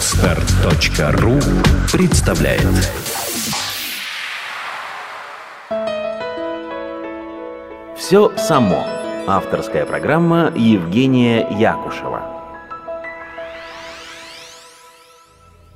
Отстар.ру 0.00 1.38
представляет 1.92 2.66
Все 7.98 8.34
само. 8.38 8.86
Авторская 9.26 9.84
программа 9.84 10.54
Евгения 10.56 11.46
Якушева. 11.50 12.22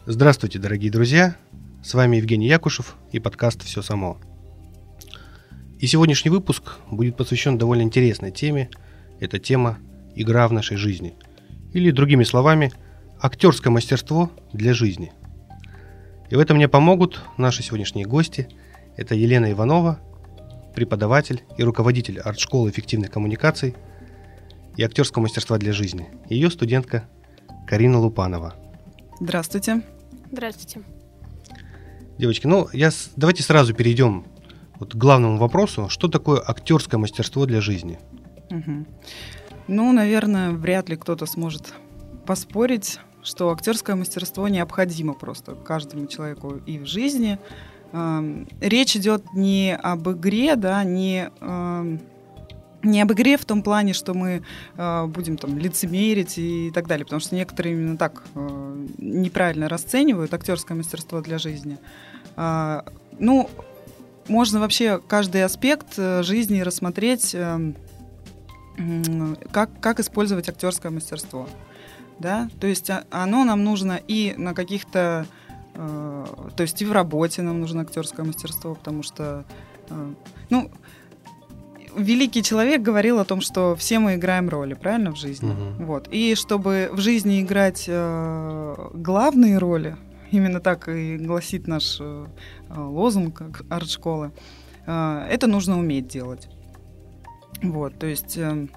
Здравствуйте, 0.07 0.59
дорогие 0.59 0.91
друзья! 0.91 1.37
С 1.83 1.93
вами 1.93 2.17
Евгений 2.17 2.47
Якушев 2.47 2.97
и 3.13 3.21
подкаст 3.21 3.63
«Все 3.63 3.83
само». 3.83 4.17
И 5.79 5.87
сегодняшний 5.87 6.31
выпуск 6.31 6.79
будет 6.91 7.19
посвящен 7.19 7.59
довольно 7.59 7.83
интересной 7.83 8.31
теме. 8.31 8.71
Это 9.21 9.39
тема 9.39 9.81
«Игра 10.17 10.49
в 10.49 10.53
нашей 10.55 10.79
жизни». 10.79 11.15
Или, 11.75 11.91
другими 11.91 12.25
словами, 12.25 12.73
актерское 13.21 13.73
мастерство 13.73 14.31
для 14.53 14.75
жизни. 14.75 15.13
И 16.31 16.37
в 16.37 16.39
этом 16.39 16.57
мне 16.57 16.69
помогут 16.69 17.21
наши 17.37 17.63
сегодняшние 17.63 18.07
гости. 18.07 18.49
Это 18.97 19.15
Елена 19.15 19.51
Иванова, 19.53 20.01
преподаватель 20.75 21.43
и 21.57 21.63
руководитель 21.63 22.21
арт-школы 22.21 22.71
эффективных 22.71 23.11
коммуникаций 23.11 23.75
и 24.77 24.83
актерского 24.83 25.23
мастерства 25.23 25.59
для 25.59 25.73
жизни. 25.73 26.09
Ее 26.29 26.51
студентка 26.51 27.09
Карина 27.67 27.99
Лупанова. 27.99 28.55
Здравствуйте. 29.21 29.83
Здравствуйте. 30.33 30.83
Девочки, 32.19 32.47
ну 32.47 32.69
я, 32.73 32.91
давайте 33.17 33.43
сразу 33.43 33.75
перейдем 33.75 34.25
вот 34.79 34.93
к 34.93 34.97
главному 34.97 35.37
вопросу. 35.39 35.89
Что 35.89 36.09
такое 36.09 36.43
актерское 36.45 36.99
мастерство 36.99 37.47
для 37.47 37.61
жизни? 37.61 37.99
Угу. 38.51 38.87
Ну, 39.69 39.93
наверное, 39.93 40.51
вряд 40.51 40.89
ли 40.89 40.97
кто-то 40.97 41.27
сможет 41.27 41.73
поспорить, 42.27 43.01
что 43.23 43.51
актерское 43.51 43.97
мастерство 43.97 44.49
необходимо 44.49 45.15
просто 45.15 45.55
каждому 45.55 46.07
человеку 46.07 46.61
и 46.67 46.79
в 46.79 46.87
жизни. 46.87 47.39
Эм, 47.93 48.49
речь 48.61 48.97
идет 48.97 49.33
не 49.35 49.75
об 49.75 50.09
игре, 50.11 50.57
да, 50.57 50.85
не 50.85 51.31
эм, 51.41 52.01
не 52.85 53.01
об 53.01 53.13
игре 53.13 53.37
в 53.37 53.45
том 53.45 53.63
плане, 53.63 53.95
что 53.95 54.15
мы 54.15 54.43
э, 54.77 55.07
будем 55.07 55.39
там 55.39 55.59
лицемерить 55.59 56.39
и 56.39 56.71
так 56.73 56.87
далее, 56.87 57.05
потому 57.05 57.21
что 57.21 57.35
некоторые 57.35 57.75
именно 57.75 57.97
так 57.97 58.23
э, 58.35 58.87
неправильно 58.99 59.69
расценивают 59.69 60.35
актерское 60.35 60.77
мастерство 60.77 61.23
для 61.23 61.39
жизни. 61.39 61.79
Э, 62.37 62.83
ну, 63.19 63.49
можно 64.29 64.61
вообще 64.61 65.01
каждый 65.07 65.45
аспект 65.45 65.97
жизни 65.97 66.61
рассмотреть, 66.61 67.35
э, 67.35 67.73
как, 69.51 69.71
как 69.81 70.01
использовать 70.01 70.49
актерское 70.49 70.93
мастерство 70.93 71.49
да, 72.19 72.49
то 72.61 72.67
есть 72.67 72.91
а, 72.91 73.05
оно 73.11 73.45
нам 73.45 73.65
нужно 73.65 74.01
и 74.09 74.35
на 74.37 74.55
каких-то, 74.55 75.27
э, 75.75 76.27
то 76.57 76.63
есть 76.63 76.81
и 76.83 76.85
в 76.85 76.93
работе 76.93 77.43
нам 77.43 77.61
нужно 77.61 77.83
актерское 77.83 78.25
мастерство, 78.25 78.75
потому 78.75 79.03
что, 79.03 79.45
э, 79.91 80.15
ну, 80.51 80.71
великий 81.97 82.43
человек 82.43 82.83
говорил 82.83 83.19
о 83.19 83.25
том, 83.25 83.41
что 83.41 83.77
все 83.77 83.99
мы 83.99 84.15
играем 84.15 84.49
роли, 84.49 84.75
правильно, 84.75 85.13
в 85.13 85.17
жизни, 85.17 85.51
угу. 85.51 85.85
вот, 85.85 86.09
и 86.11 86.35
чтобы 86.35 86.91
в 86.93 87.01
жизни 87.01 87.41
играть 87.41 87.85
э, 87.89 88.75
главные 88.95 89.59
роли, 89.59 89.97
именно 90.31 90.61
так 90.61 90.89
и 90.89 91.17
гласит 91.17 91.67
наш 91.67 91.99
э, 92.01 92.27
лозунг 92.75 93.43
арт-школы, 93.69 94.33
э, 94.87 95.27
это 95.31 95.47
нужно 95.47 95.79
уметь 95.79 96.09
делать, 96.09 96.49
вот, 97.63 97.99
то 97.99 98.07
есть 98.07 98.37
э, 98.37 98.69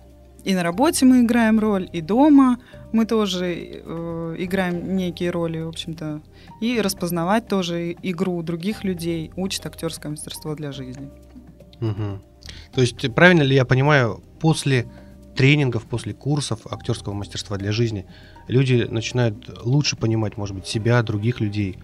и 0.48 0.56
на 0.56 0.64
работе 0.64 1.06
мы 1.06 1.24
играем 1.24 1.60
роль, 1.60 1.90
и 1.92 2.00
дома 2.00 2.58
мы 2.94 3.06
тоже 3.06 3.54
э, 3.54 4.36
играем 4.40 4.96
некие 4.96 5.30
роли, 5.30 5.60
в 5.60 5.68
общем-то. 5.68 6.22
И 6.62 6.80
распознавать 6.80 7.50
тоже 7.50 7.92
игру 8.02 8.42
других 8.44 8.86
людей 8.86 9.30
учит 9.36 9.66
актерское 9.66 10.10
мастерство 10.10 10.56
для 10.56 10.72
жизни. 10.72 11.10
Угу. 11.82 12.22
То 12.72 12.80
есть, 12.80 13.14
правильно 13.14 13.44
ли 13.44 13.56
я 13.56 13.66
понимаю, 13.66 14.24
после 14.40 14.90
тренингов, 15.36 15.84
после 15.84 16.14
курсов 16.14 16.62
актерского 16.72 17.14
мастерства 17.14 17.58
для 17.58 17.74
жизни 17.74 18.06
люди 18.48 18.88
начинают 18.90 19.66
лучше 19.66 19.98
понимать, 19.98 20.38
может 20.38 20.56
быть, 20.56 20.66
себя, 20.66 21.04
других 21.04 21.42
людей, 21.42 21.78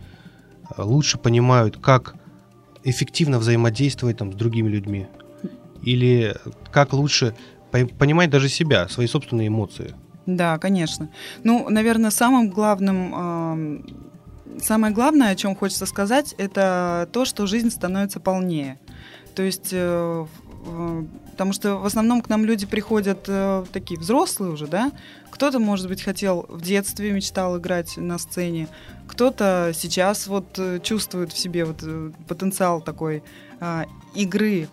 лучше 0.77 1.17
понимают, 1.17 1.75
как 1.75 2.15
эффективно 2.85 3.39
взаимодействовать 3.39 4.19
там, 4.19 4.31
с 4.31 4.35
другими 4.35 4.69
людьми, 4.69 5.07
или 5.81 6.33
как 6.71 6.93
лучше 6.93 7.35
понимать 7.97 8.29
даже 8.29 8.50
себя, 8.50 8.88
свои 8.88 9.07
собственные 9.07 9.47
эмоции. 9.47 9.95
Да, 10.25 10.57
конечно. 10.57 11.09
Ну, 11.44 11.69
наверное, 11.69 12.11
самым 12.11 12.50
главным, 12.50 13.84
э, 14.56 14.59
самое 14.61 14.94
главное, 14.94 15.31
о 15.31 15.35
чем 15.35 15.56
хочется 15.56 15.85
сказать, 15.85 16.33
это 16.38 17.09
то, 17.12 17.25
что 17.25 17.45
жизнь 17.45 17.69
становится 17.69 18.19
полнее. 18.19 18.79
То 19.35 19.44
есть, 19.44 19.69
э, 19.72 20.25
э, 20.66 21.03
потому 21.31 21.51
что 21.51 21.75
в 21.78 21.85
основном 21.85 22.22
к 22.22 22.29
нам 22.29 22.45
люди 22.45 22.66
приходят 22.66 23.25
э, 23.28 23.66
такие 23.73 24.00
взрослые 24.00 24.53
уже, 24.53 24.67
да. 24.67 24.91
Кто-то, 25.29 25.59
может 25.59 25.89
быть, 25.89 26.01
хотел 26.01 26.45
в 26.47 26.62
детстве 26.62 27.12
мечтал 27.12 27.57
играть 27.57 27.97
на 27.97 28.17
сцене, 28.17 28.69
кто-то 29.07 29.72
сейчас 29.75 30.28
вот 30.28 30.57
э, 30.57 30.79
чувствует 30.81 31.33
в 31.33 31.38
себе 31.38 31.66
вот 31.66 31.83
э, 31.83 32.12
потенциал 32.28 32.81
такой 32.81 33.23
э, 33.59 33.83
игры 34.16 34.69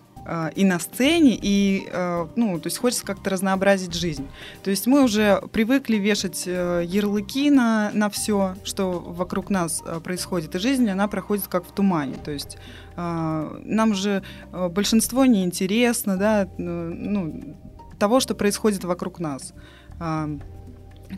и 0.55 0.65
на 0.65 0.79
сцене, 0.79 1.37
и, 1.41 1.87
э, 1.91 2.27
ну, 2.35 2.59
то 2.59 2.67
есть 2.67 2.77
хочется 2.77 3.05
как-то 3.05 3.29
разнообразить 3.29 3.93
жизнь. 3.93 4.27
То 4.63 4.69
есть 4.69 4.87
мы 4.87 5.03
уже 5.03 5.41
привыкли 5.51 5.97
вешать 5.97 6.43
э, 6.45 6.83
ярлыки 6.85 7.49
на, 7.49 7.91
на 7.93 8.09
все, 8.09 8.55
что 8.63 8.91
вокруг 8.91 9.49
нас 9.49 9.83
происходит, 10.03 10.55
и 10.55 10.59
жизнь, 10.59 10.89
она 10.89 11.07
проходит 11.07 11.47
как 11.47 11.65
в 11.65 11.71
тумане. 11.71 12.15
То 12.23 12.31
есть 12.31 12.57
нам 12.95 13.95
же 13.95 14.21
большинство 14.51 15.25
неинтересно, 15.25 16.17
да, 16.17 16.47
ну, 16.57 17.57
того, 17.97 18.19
что 18.19 18.35
происходит 18.35 18.83
вокруг 18.83 19.19
нас. 19.19 19.53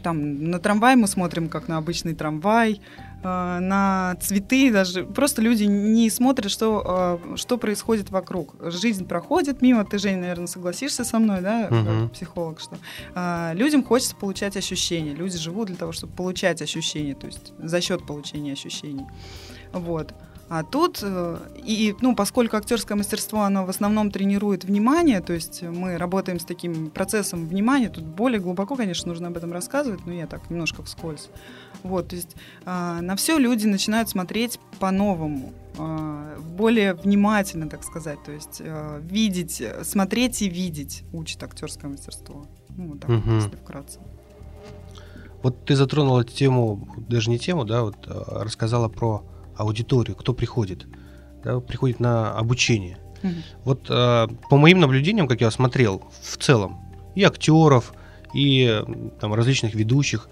Там 0.02 0.50
на 0.50 0.60
трамвай 0.60 0.96
мы 0.96 1.08
смотрим 1.08 1.50
как 1.50 1.68
на 1.68 1.78
обычный 1.78 2.16
трамвай, 2.16 2.82
Э, 3.24 3.60
на 3.60 4.16
цветы 4.20 4.72
даже. 4.72 5.06
Просто 5.06 5.42
люди 5.42 5.64
не 5.64 6.10
смотрят, 6.10 6.52
что, 6.52 7.20
э, 7.26 7.36
что 7.38 7.58
происходит 7.58 8.12
вокруг. 8.12 8.56
Жизнь 8.60 9.06
проходит 9.06 9.62
мимо. 9.62 9.86
Ты, 9.86 9.98
Жень, 9.98 10.18
наверное, 10.18 10.48
согласишься 10.48 11.06
со 11.06 11.20
мной, 11.20 11.42
да, 11.42 11.70
угу. 11.72 12.10
психолог, 12.10 12.60
что 12.60 12.78
э, 13.16 13.52
людям 13.56 13.84
хочется 13.84 14.16
получать 14.16 14.58
ощущения. 14.58 15.14
Люди 15.14 15.38
живут 15.38 15.68
для 15.68 15.78
того, 15.78 15.92
чтобы 15.94 16.14
получать 16.14 16.62
ощущения, 16.62 17.16
то 17.16 17.28
есть 17.28 17.54
за 17.58 17.82
счет 17.82 18.06
получения 18.06 18.54
ощущений. 18.54 19.06
Вот. 19.72 20.14
А 20.56 20.62
тут, 20.62 21.00
э, 21.02 21.38
и, 21.66 21.96
ну, 22.02 22.16
поскольку 22.16 22.58
актерское 22.58 22.96
мастерство, 22.96 23.42
оно 23.42 23.66
в 23.66 23.72
основном 23.72 24.12
тренирует 24.12 24.66
внимание, 24.66 25.20
то 25.20 25.34
есть 25.34 25.64
мы 25.64 25.98
работаем 25.98 26.40
с 26.40 26.46
таким 26.46 26.92
процессом 26.92 27.48
внимания, 27.48 27.90
тут 27.90 28.04
более 28.04 28.40
глубоко, 28.40 28.76
конечно, 28.76 29.08
нужно 29.10 29.30
об 29.30 29.38
этом 29.38 29.52
рассказывать, 29.52 30.06
но 30.06 30.14
я 30.14 30.28
так 30.28 30.48
немножко 30.52 30.84
вскользь. 30.84 31.30
Вот, 31.82 32.10
то 32.10 32.16
есть 32.16 32.36
а, 32.66 33.02
на 33.02 33.16
все 33.16 33.40
люди 33.40 33.66
начинают 33.66 34.10
смотреть 34.10 34.60
по-новому, 34.80 35.54
а, 35.80 36.38
более 36.40 36.94
внимательно, 36.94 37.68
так 37.68 37.84
сказать, 37.84 38.20
то 38.24 38.32
есть 38.32 38.62
а, 38.64 39.00
видеть, 39.00 39.60
смотреть 39.82 40.44
и 40.44 40.50
видеть 40.50 41.04
учит 41.14 41.42
актерское 41.42 41.90
мастерство. 41.90 42.46
Ну, 42.78 42.90
вот 42.90 43.00
так, 43.00 43.10
угу. 43.10 43.32
если 43.32 43.56
вкратце. 43.56 44.00
Вот 45.42 45.66
ты 45.66 45.76
затронула 45.76 46.24
тему, 46.24 46.88
даже 47.10 47.32
не 47.32 47.40
тему, 47.40 47.66
да, 47.66 47.82
вот 47.82 47.98
рассказала 48.06 48.88
про 48.88 49.24
аудиторию, 49.58 50.16
кто 50.16 50.34
приходит, 50.34 50.86
да, 51.44 51.60
приходит 51.60 52.00
на 52.00 52.32
обучение. 52.32 52.98
Угу. 53.24 53.34
Вот 53.64 53.86
э, 53.90 54.28
по 54.50 54.58
моим 54.58 54.80
наблюдениям, 54.80 55.28
как 55.28 55.42
я 55.42 55.52
смотрел, 55.52 56.04
в 56.22 56.38
целом, 56.38 56.80
и 57.16 57.24
актеров, 57.24 57.94
и 58.34 58.84
там, 59.20 59.34
различных 59.34 59.76
ведущих, 59.76 60.30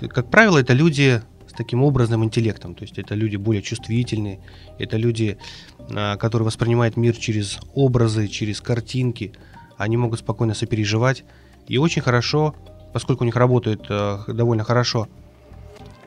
как 0.00 0.30
правило, 0.30 0.58
это 0.58 0.72
люди 0.72 1.22
с 1.48 1.52
таким 1.52 1.82
образным 1.82 2.24
интеллектом, 2.24 2.74
то 2.74 2.82
есть 2.82 2.98
это 2.98 3.14
люди 3.14 3.36
более 3.36 3.62
чувствительные, 3.62 4.40
это 4.78 4.96
люди, 4.96 5.38
э, 5.78 6.16
которые 6.16 6.46
воспринимают 6.46 6.96
мир 6.96 7.14
через 7.16 7.60
образы, 7.74 8.28
через 8.28 8.60
картинки, 8.60 9.32
они 9.76 9.96
могут 9.96 10.20
спокойно 10.20 10.54
сопереживать, 10.54 11.24
и 11.68 11.78
очень 11.78 12.02
хорошо, 12.02 12.54
поскольку 12.92 13.24
у 13.24 13.26
них 13.26 13.36
работает 13.36 13.86
э, 13.88 14.18
довольно 14.28 14.64
хорошо 14.64 15.08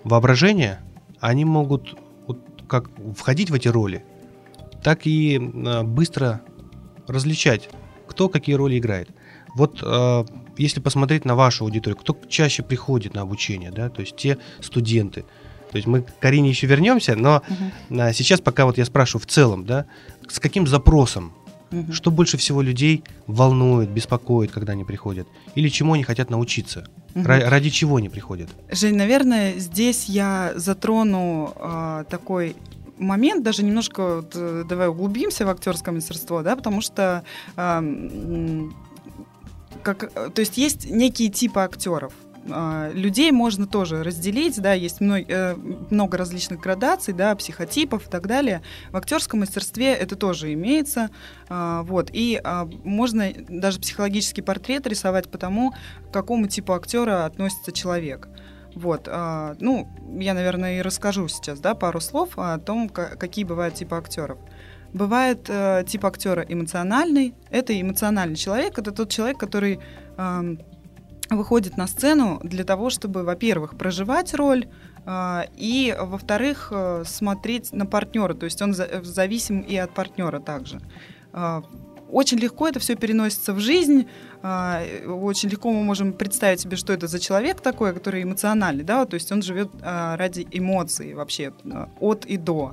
воображение, 0.03 0.79
они 1.19 1.45
могут 1.45 1.95
как 2.67 2.89
входить 3.15 3.49
в 3.49 3.53
эти 3.53 3.67
роли, 3.67 4.03
так 4.83 5.05
и 5.05 5.37
э, 5.37 5.83
быстро 5.83 6.41
различать, 7.07 7.69
кто 8.07 8.29
какие 8.29 8.55
роли 8.55 8.77
играет. 8.77 9.09
Вот 9.55 9.79
э, 9.81 10.25
если 10.57 10.79
посмотреть 10.79 11.25
на 11.25 11.35
вашу 11.35 11.65
аудиторию, 11.65 11.97
кто 11.97 12.17
чаще 12.27 12.63
приходит 12.63 13.13
на 13.13 13.21
обучение, 13.21 13.71
да, 13.71 13.89
то 13.89 14.01
есть 14.01 14.15
те 14.15 14.37
студенты. 14.61 15.25
То 15.71 15.77
есть 15.77 15.87
мы 15.87 16.01
к 16.01 16.19
Карине 16.19 16.49
еще 16.49 16.67
вернемся, 16.67 17.15
но 17.15 17.41
угу. 17.47 18.01
сейчас 18.13 18.39
пока 18.39 18.65
вот 18.65 18.77
я 18.77 18.85
спрашиваю 18.85 19.21
в 19.21 19.25
целом, 19.25 19.65
да, 19.65 19.85
с 20.29 20.39
каким 20.39 20.65
запросом, 20.65 21.33
угу. 21.71 21.91
что 21.91 22.11
больше 22.11 22.37
всего 22.37 22.61
людей 22.61 23.03
волнует, 23.25 23.89
беспокоит, 23.89 24.51
когда 24.51 24.73
они 24.73 24.83
приходят, 24.83 25.27
или 25.55 25.69
чему 25.69 25.93
они 25.93 26.03
хотят 26.03 26.29
научиться? 26.29 26.87
Угу. 27.17 27.27
Ради 27.27 27.69
чего 27.69 27.97
они 27.97 28.09
приходят? 28.09 28.49
Жень, 28.71 28.95
наверное, 28.95 29.53
здесь 29.57 30.05
я 30.05 30.53
затрону 30.55 31.53
э, 31.55 32.03
такой 32.09 32.55
момент, 32.97 33.43
даже 33.43 33.63
немножко 33.63 34.17
вот, 34.17 34.31
э, 34.35 34.63
давай 34.67 34.87
углубимся 34.87 35.45
в 35.45 35.49
актерское 35.49 35.93
мастерство, 35.93 36.41
да, 36.41 36.55
потому 36.55 36.81
что 36.81 37.23
э, 37.55 38.69
как, 39.83 40.11
то 40.11 40.39
есть 40.39 40.57
есть 40.57 40.89
некие 40.89 41.29
типы 41.29 41.61
актеров. 41.61 42.13
А, 42.49 42.91
людей 42.93 43.31
можно 43.31 43.67
тоже 43.67 44.03
разделить, 44.03 44.59
да, 44.61 44.73
есть 44.73 45.01
много, 45.01 45.25
э, 45.27 45.55
много 45.89 46.17
различных 46.17 46.59
градаций, 46.59 47.13
да, 47.13 47.35
психотипов 47.35 48.07
и 48.07 48.09
так 48.09 48.27
далее. 48.27 48.61
В 48.91 48.97
актерском 48.97 49.41
мастерстве 49.41 49.93
это 49.93 50.15
тоже 50.15 50.53
имеется, 50.53 51.09
а, 51.49 51.83
вот, 51.83 52.09
и 52.13 52.39
а, 52.43 52.67
можно 52.83 53.31
даже 53.49 53.79
психологический 53.79 54.41
портрет 54.41 54.87
рисовать 54.87 55.29
по 55.29 55.37
тому, 55.37 55.73
к 56.09 56.13
какому 56.13 56.47
типу 56.47 56.73
актера 56.73 57.25
относится 57.25 57.71
человек. 57.71 58.29
Вот, 58.75 59.07
ну, 59.07 59.87
я, 60.19 60.35
наверное, 60.35 60.77
и 60.77 60.81
расскажу 60.83 61.27
сейчас, 61.29 61.59
да, 61.59 61.73
пару 61.73 61.99
слов 61.99 62.33
о 62.35 62.59
том, 62.59 62.89
какие 62.89 63.43
бывают 63.43 63.73
типы 63.73 63.95
актеров. 63.95 64.37
Бывает 64.93 65.47
э, 65.49 65.83
тип 65.87 66.05
актера 66.05 66.45
эмоциональный. 66.47 67.33
Это 67.49 67.79
эмоциональный 67.79 68.35
человек. 68.35 68.77
Это 68.77 68.91
тот 68.91 69.09
человек, 69.09 69.39
который 69.39 69.79
выходит 71.29 71.77
на 71.77 71.87
сцену 71.87 72.39
для 72.43 72.63
того, 72.63 72.89
чтобы, 72.89 73.23
во-первых, 73.23 73.77
проживать 73.77 74.33
роль, 74.33 74.67
э, 75.05 75.41
и, 75.55 75.95
во-вторых, 75.99 76.69
э, 76.71 77.03
смотреть 77.05 77.73
на 77.73 77.85
партнера. 77.85 78.33
То 78.33 78.45
есть 78.45 78.61
он 78.61 78.73
зависим 78.73 79.61
и 79.61 79.75
от 79.75 79.93
партнера 79.93 80.39
также. 80.39 80.79
Э, 81.33 81.61
очень 82.09 82.37
легко 82.37 82.69
это 82.69 82.79
все 82.79 82.95
переносится 82.95 83.53
в 83.53 83.59
жизнь. 83.59 84.07
Очень 84.41 85.49
легко 85.49 85.69
мы 85.73 85.83
можем 85.83 86.13
представить 86.13 86.61
себе, 86.61 86.77
что 86.77 86.93
это 86.93 87.07
за 87.07 87.19
человек 87.19 87.59
такой, 87.59 87.93
который 87.93 88.23
эмоциональный, 88.23 88.85
да, 88.85 89.05
то 89.05 89.15
есть 89.15 89.29
он 89.33 89.41
живет 89.41 89.71
ради 89.83 90.47
эмоций 90.49 91.15
вообще 91.15 91.51
от 91.99 92.25
и 92.25 92.37
до. 92.37 92.71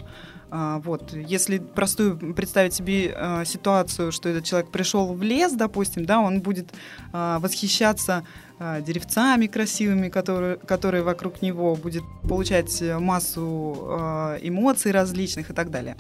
А, 0.57 0.79
вот. 0.85 1.13
Если 1.13 1.59
простую 1.59 2.17
представить 2.33 2.75
себе 2.75 3.13
а, 3.17 3.45
ситуацию, 3.45 4.13
что 4.13 4.29
этот 4.29 4.45
человек 4.45 4.71
пришел 4.71 5.13
в 5.13 5.21
лес, 5.21 5.53
допустим, 5.53 6.05
да, 6.05 6.21
он 6.21 6.43
будет 6.43 6.73
а, 7.13 7.41
восхищаться 7.41 8.25
деревцами 8.59 9.47
красивыми, 9.47 10.09
которые, 10.09 10.57
которые 10.57 11.03
вокруг 11.03 11.43
него, 11.43 11.75
будет 11.75 12.03
получать 12.29 12.83
массу 13.01 14.39
эмоций 14.41 14.93
различных 14.93 15.51
и 15.51 15.53
так 15.53 15.71
далее. 15.71 15.97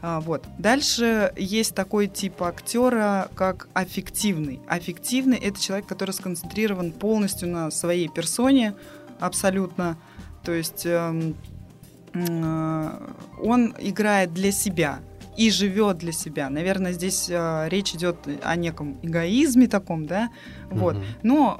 Вот. 0.00 0.44
Дальше 0.58 1.32
есть 1.36 1.74
такой 1.74 2.06
тип 2.06 2.42
актера, 2.42 3.28
как 3.34 3.68
аффективный. 3.74 4.60
Аффективный– 4.66 5.36
это 5.42 5.60
человек, 5.60 5.86
который 5.86 6.12
сконцентрирован 6.12 6.92
полностью 6.92 7.48
на 7.48 7.70
своей 7.70 8.08
персоне, 8.08 8.74
абсолютно. 9.18 9.98
То 10.42 10.52
есть 10.52 10.86
эм, 10.86 11.36
Э, 12.12 12.98
он 13.40 13.74
играет 13.78 14.34
для 14.34 14.52
себя 14.52 15.00
и 15.36 15.50
живет 15.50 15.98
для 15.98 16.12
себя. 16.12 16.50
Наверное, 16.50 16.92
здесь 16.92 17.28
э, 17.30 17.68
речь 17.68 17.94
идет 17.94 18.16
о 18.42 18.56
неком 18.56 18.98
эгоизме 19.02 19.68
таком, 19.68 20.06
да, 20.06 20.30
вот. 20.70 20.96
Mm-hmm. 20.96 21.04
Но 21.22 21.58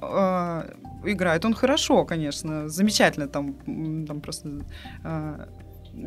э, 1.04 1.10
играет 1.12 1.44
он 1.44 1.54
хорошо, 1.54 2.04
конечно, 2.04 2.68
замечательно, 2.68 3.28
там, 3.28 3.54
там 4.06 4.20
просто 4.20 4.64
э, 5.04 5.46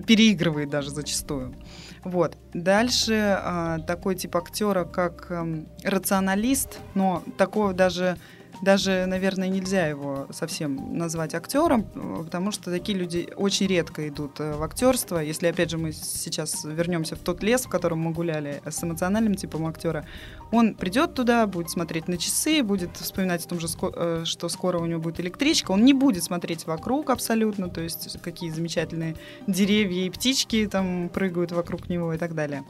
переигрывает 0.05 0.69
даже 0.69 0.89
зачастую. 0.89 1.55
Вот. 2.03 2.37
Дальше 2.53 3.39
э, 3.41 3.77
такой 3.87 4.15
тип 4.15 4.35
актера, 4.35 4.83
как 4.85 5.27
э, 5.29 5.63
рационалист, 5.83 6.79
но 6.95 7.23
такого 7.37 7.73
даже 7.73 8.17
даже, 8.63 9.05
наверное, 9.07 9.49
нельзя 9.49 9.87
его 9.87 10.27
совсем 10.31 10.97
назвать 10.97 11.35
актером, 11.35 11.83
потому 12.23 12.51
что 12.51 12.71
такие 12.71 12.97
люди 12.97 13.27
очень 13.35 13.67
редко 13.67 14.07
идут 14.07 14.39
э, 14.39 14.53
в 14.53 14.63
актерство. 14.63 15.19
Если, 15.19 15.47
опять 15.47 15.69
же, 15.69 15.77
мы 15.77 15.91
сейчас 15.91 16.63
вернемся 16.63 17.17
в 17.17 17.19
тот 17.19 17.43
лес, 17.43 17.65
в 17.65 17.69
котором 17.69 17.99
мы 17.99 18.11
гуляли 18.11 18.61
с 18.65 18.81
эмоциональным 18.81 19.35
типом 19.35 19.67
актера, 19.67 20.05
он 20.51 20.75
придет 20.75 21.13
туда, 21.13 21.45
будет 21.45 21.71
смотреть 21.71 22.07
на 22.07 22.17
часы, 22.17 22.63
будет 22.63 22.95
вспоминать 22.95 23.45
о 23.45 23.49
том 23.49 23.59
же, 23.59 23.67
э, 23.67 24.21
что 24.25 24.47
скоро 24.47 24.79
у 24.79 24.85
него 24.85 25.01
будет 25.01 25.19
электричка, 25.19 25.71
он 25.71 25.83
не 25.83 25.93
будет 25.93 26.23
смотреть 26.23 26.65
вокруг 26.65 27.09
абсолютно, 27.09 27.67
то 27.67 27.81
есть 27.81 28.17
какие 28.21 28.49
замечательные 28.49 29.15
деревья 29.45 30.05
и 30.05 30.09
птички 30.09 30.67
там 30.71 31.09
прыгают 31.09 31.51
вокруг 31.51 31.89
него 31.89 32.13
и 32.13 32.17
так 32.17 32.33
далее. 32.33 32.63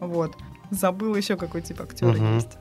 Вот. 0.00 0.36
Забыл 0.70 1.14
еще 1.14 1.36
какой 1.36 1.62
тип 1.62 1.80
актера 1.80 2.10
угу. 2.10 2.34
есть. 2.34 2.58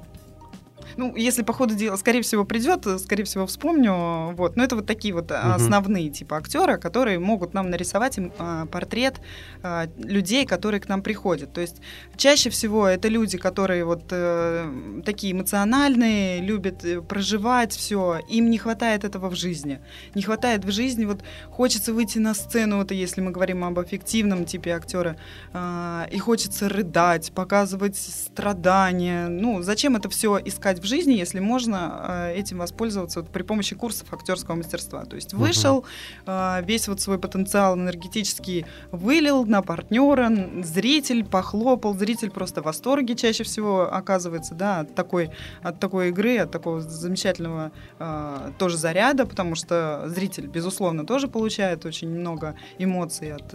Ну, 0.98 1.16
если 1.16 1.44
по 1.44 1.54
ходу 1.54 1.76
дела, 1.76 1.96
скорее 1.96 2.22
всего, 2.22 2.46
придет, 2.46 2.86
скорее 3.00 3.24
всего, 3.24 3.46
вспомню. 3.46 4.34
Вот. 4.36 4.56
Но 4.56 4.64
это 4.64 4.76
вот 4.76 4.86
такие 4.86 5.14
вот 5.14 5.32
угу. 5.32 5.38
основные 5.40 6.10
типа 6.10 6.38
актера, 6.38 6.78
которые 6.78 7.20
могут 7.20 7.54
нам 7.54 7.70
нарисовать 7.70 8.20
а, 8.38 8.66
портрет 8.68 9.22
а, 9.62 9.88
людей, 9.98 10.46
которые 10.46 10.82
к 10.82 10.90
нам 10.90 11.02
приходят. 11.02 11.54
То 11.54 11.62
есть 11.62 11.78
чаще 12.18 12.50
всего 12.50 12.88
это 12.88 13.08
люди, 13.08 13.38
которые 13.38 13.86
вот 13.86 14.04
а, 14.12 15.02
такие 15.06 15.34
эмоциональные, 15.34 16.42
любят 16.42 16.84
э, 16.86 17.02
проживать 17.02 17.74
все. 17.74 18.20
Им 18.30 18.50
не 18.50 18.58
хватает 18.58 19.04
этого 19.04 19.30
в 19.30 19.36
жизни. 19.36 19.80
Не 20.16 20.22
хватает 20.22 20.66
в 20.66 20.72
жизни, 20.72 21.06
вот 21.06 21.24
хочется 21.50 21.94
выйти 21.94 22.20
на 22.20 22.34
сцену, 22.34 22.78
вот 22.78 22.92
если 22.92 23.22
мы 23.22 23.32
говорим 23.32 23.64
об 23.64 23.80
эффективном 23.80 24.46
типе 24.46 24.72
актера, 24.72 25.18
а, 25.54 26.08
и 26.12 26.18
хочется 26.20 26.70
рыдать, 26.70 27.32
показывать 27.34 27.96
страдания. 27.96 29.28
Ну, 29.28 29.62
зачем 29.62 29.96
это 29.96 30.10
все 30.10 30.40
искать 30.44 30.73
в 30.80 30.86
жизни, 30.86 31.14
если 31.14 31.40
можно 31.40 32.30
э, 32.32 32.36
этим 32.36 32.60
воспользоваться 32.60 33.22
вот 33.22 33.30
при 33.30 33.44
помощи 33.44 33.76
курсов 33.76 34.12
актерского 34.12 34.56
мастерства. 34.56 35.06
То 35.06 35.16
есть 35.16 35.34
вышел, 35.34 35.86
uh 36.26 36.64
весь 36.64 36.88
вот 36.88 37.02
свой 37.02 37.20
потенциал 37.20 37.76
энергетический 37.76 38.66
вылил 38.92 39.46
на 39.46 39.62
партнера, 39.62 40.32
зритель 40.64 41.26
похлопал, 41.26 41.94
зритель 41.94 42.32
просто 42.32 42.62
в 42.62 42.66
восторге 42.66 43.16
чаще 43.16 43.44
всего 43.44 43.94
оказывается, 43.94 44.56
да, 44.56 44.82
от 44.82 44.96
такой, 44.96 45.32
от 45.62 45.80
такой 45.80 46.10
игры, 46.10 46.38
от 46.40 46.52
такого 46.52 46.82
замечательного 46.82 47.72
э, 48.00 48.52
тоже 48.58 48.78
заряда, 48.78 49.26
потому 49.26 49.56
что 49.56 50.04
зритель, 50.08 50.48
безусловно, 50.48 51.06
тоже 51.06 51.28
получает 51.28 51.86
очень 51.86 52.10
много 52.10 52.56
эмоций 52.78 53.34
от, 53.34 53.54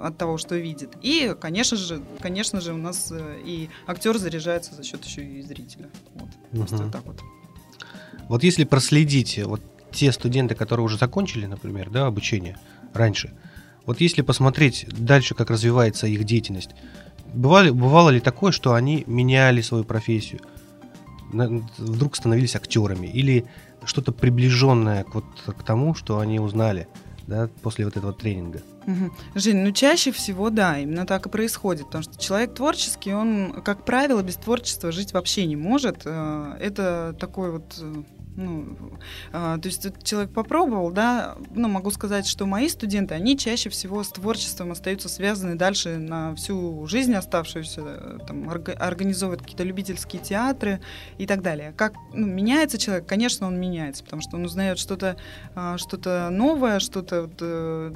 от 0.00 0.18
того, 0.18 0.38
что 0.38 0.56
видит. 0.56 0.90
И, 1.02 1.34
конечно 1.40 1.76
же, 1.76 2.02
конечно 2.20 2.60
же, 2.60 2.72
у 2.72 2.78
нас 2.78 3.12
и 3.44 3.68
актер 3.86 4.18
заряжается 4.18 4.74
за 4.74 4.82
счет 4.82 5.04
еще 5.04 5.24
и 5.24 5.42
зрителя. 5.42 5.88
Вот. 6.14 6.28
Просто 6.54 6.76
угу. 6.76 6.90
так 6.90 7.04
вот. 7.04 7.20
Вот 8.28 8.42
если 8.42 8.64
проследить 8.64 9.38
вот 9.44 9.60
те 9.92 10.10
студенты, 10.12 10.54
которые 10.54 10.84
уже 10.84 10.98
закончили, 10.98 11.46
например, 11.46 11.90
да, 11.90 12.06
обучение 12.06 12.58
раньше, 12.92 13.32
вот 13.86 14.00
если 14.00 14.22
посмотреть 14.22 14.86
дальше, 14.88 15.34
как 15.34 15.50
развивается 15.50 16.06
их 16.06 16.24
деятельность, 16.24 16.70
бывали, 17.32 17.70
бывало 17.70 18.10
ли 18.10 18.20
такое, 18.20 18.50
что 18.52 18.74
они 18.74 19.04
меняли 19.06 19.60
свою 19.60 19.84
профессию, 19.84 20.40
вдруг 21.32 22.16
становились 22.16 22.56
актерами, 22.56 23.06
или 23.06 23.44
что-то 23.84 24.12
приближенное 24.12 25.04
к, 25.04 25.14
вот, 25.14 25.24
к 25.46 25.62
тому, 25.62 25.94
что 25.94 26.18
они 26.18 26.40
узнали 26.40 26.88
да, 27.26 27.48
после 27.62 27.84
вот 27.84 27.96
этого 27.96 28.12
тренинга? 28.12 28.62
Угу. 28.86 29.10
Жень, 29.34 29.64
ну 29.64 29.72
чаще 29.72 30.12
всего, 30.12 30.50
да, 30.50 30.78
именно 30.78 31.06
так 31.06 31.26
и 31.26 31.30
происходит, 31.30 31.86
потому 31.86 32.04
что 32.04 32.18
человек 32.18 32.54
творческий, 32.54 33.14
он, 33.14 33.62
как 33.64 33.84
правило, 33.84 34.22
без 34.22 34.36
творчества 34.36 34.92
жить 34.92 35.12
вообще 35.12 35.46
не 35.46 35.56
может. 35.56 36.02
Э, 36.04 36.56
это 36.60 37.16
такой 37.18 37.52
вот 37.52 37.76
э, 37.80 38.02
ну, 38.36 38.76
а, 39.32 39.58
то 39.58 39.68
есть 39.68 39.86
человек 40.02 40.32
попробовал, 40.32 40.90
да, 40.90 41.36
ну, 41.54 41.68
могу 41.68 41.90
сказать, 41.90 42.26
что 42.26 42.46
мои 42.46 42.68
студенты, 42.68 43.14
они 43.14 43.38
чаще 43.38 43.70
всего 43.70 44.02
с 44.02 44.08
творчеством 44.08 44.72
остаются 44.72 45.08
связаны 45.08 45.54
дальше 45.54 45.98
на 45.98 46.34
всю 46.34 46.86
жизнь 46.86 47.14
оставшуюся, 47.14 48.18
там, 48.26 48.48
организовывают 48.50 49.42
какие-то 49.42 49.64
любительские 49.64 50.22
театры 50.22 50.80
и 51.18 51.26
так 51.26 51.42
далее. 51.42 51.72
Как 51.76 51.94
ну, 52.12 52.26
меняется 52.26 52.78
человек? 52.78 53.06
Конечно, 53.06 53.46
он 53.46 53.58
меняется, 53.58 54.04
потому 54.04 54.22
что 54.22 54.36
он 54.36 54.44
узнает 54.44 54.78
что-то 54.78 55.16
а, 55.54 55.78
что 55.78 56.30
новое, 56.30 56.80
что-то 56.80 57.22
вот, 57.22 57.38
э, 57.40 57.92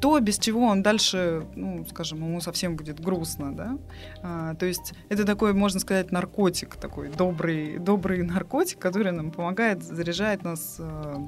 то, 0.00 0.18
без 0.20 0.38
чего 0.38 0.66
он 0.66 0.82
дальше, 0.82 1.44
ну, 1.54 1.84
скажем, 1.88 2.18
ему 2.18 2.40
совсем 2.40 2.76
будет 2.76 3.00
грустно, 3.00 3.54
да. 3.54 3.78
А, 4.22 4.54
то 4.54 4.66
есть 4.66 4.94
это 5.08 5.24
такой, 5.24 5.52
можно 5.52 5.80
сказать, 5.80 6.10
наркотик, 6.10 6.76
такой 6.76 7.10
добрый, 7.10 7.78
добрый 7.78 8.22
наркотик, 8.22 8.78
который 8.78 9.12
нам 9.12 9.30
помогает, 9.30 9.82
заряжает 9.82 10.42
нас 10.42 10.76
а, 10.78 11.22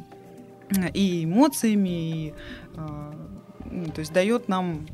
и 0.95 1.25
эмоциями, 1.25 1.89
и, 1.89 2.35
а, 2.77 3.15
ну, 3.71 3.87
то 3.91 4.01
есть 4.01 4.13
дает 4.13 4.49
нам 4.49 4.87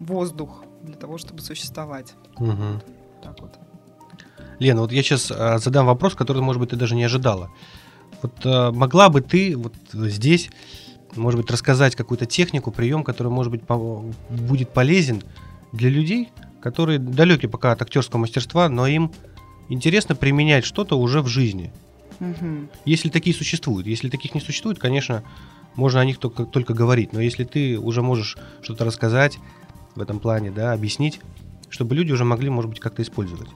воздух 0.00 0.64
для 0.82 0.94
того, 0.94 1.18
чтобы 1.18 1.40
существовать. 1.42 2.14
Угу. 2.38 2.82
Так 3.22 3.40
вот. 3.40 3.58
Лена, 4.58 4.80
вот 4.82 4.92
я 4.92 5.02
сейчас 5.02 5.30
а, 5.30 5.58
задам 5.58 5.86
вопрос, 5.86 6.14
который, 6.14 6.42
может 6.42 6.60
быть, 6.60 6.70
ты 6.70 6.76
даже 6.76 6.94
не 6.94 7.04
ожидала. 7.04 7.50
Вот 8.20 8.32
а, 8.44 8.72
могла 8.72 9.08
бы 9.08 9.20
ты 9.20 9.56
вот 9.56 9.74
здесь 9.92 10.50
может 11.16 11.40
быть, 11.40 11.50
рассказать 11.50 11.96
какую-то 11.96 12.26
технику, 12.26 12.70
прием, 12.70 13.04
который, 13.04 13.28
может 13.28 13.50
быть, 13.50 13.62
будет 14.30 14.70
полезен 14.70 15.22
для 15.72 15.90
людей, 15.90 16.30
которые 16.60 16.98
далеки 16.98 17.46
пока 17.46 17.72
от 17.72 17.82
актерского 17.82 18.20
мастерства, 18.20 18.68
но 18.68 18.86
им 18.86 19.12
интересно 19.68 20.14
применять 20.14 20.64
что-то 20.64 20.98
уже 20.98 21.22
в 21.22 21.28
жизни. 21.28 21.72
Угу. 22.20 22.68
Если 22.84 23.08
такие 23.08 23.34
существуют. 23.34 23.86
Если 23.86 24.08
таких 24.08 24.34
не 24.34 24.40
существует, 24.40 24.78
конечно, 24.78 25.24
можно 25.74 26.00
о 26.00 26.04
них 26.04 26.18
только, 26.18 26.44
только 26.44 26.74
говорить. 26.74 27.12
Но 27.12 27.20
если 27.20 27.44
ты 27.44 27.78
уже 27.78 28.02
можешь 28.02 28.36
что-то 28.62 28.84
рассказать 28.84 29.38
в 29.94 30.00
этом 30.00 30.20
плане, 30.20 30.50
да, 30.50 30.72
объяснить, 30.72 31.20
чтобы 31.68 31.94
люди 31.94 32.12
уже 32.12 32.24
могли, 32.24 32.50
может 32.50 32.70
быть, 32.70 32.80
как-то 32.80 33.02
использовать. 33.02 33.48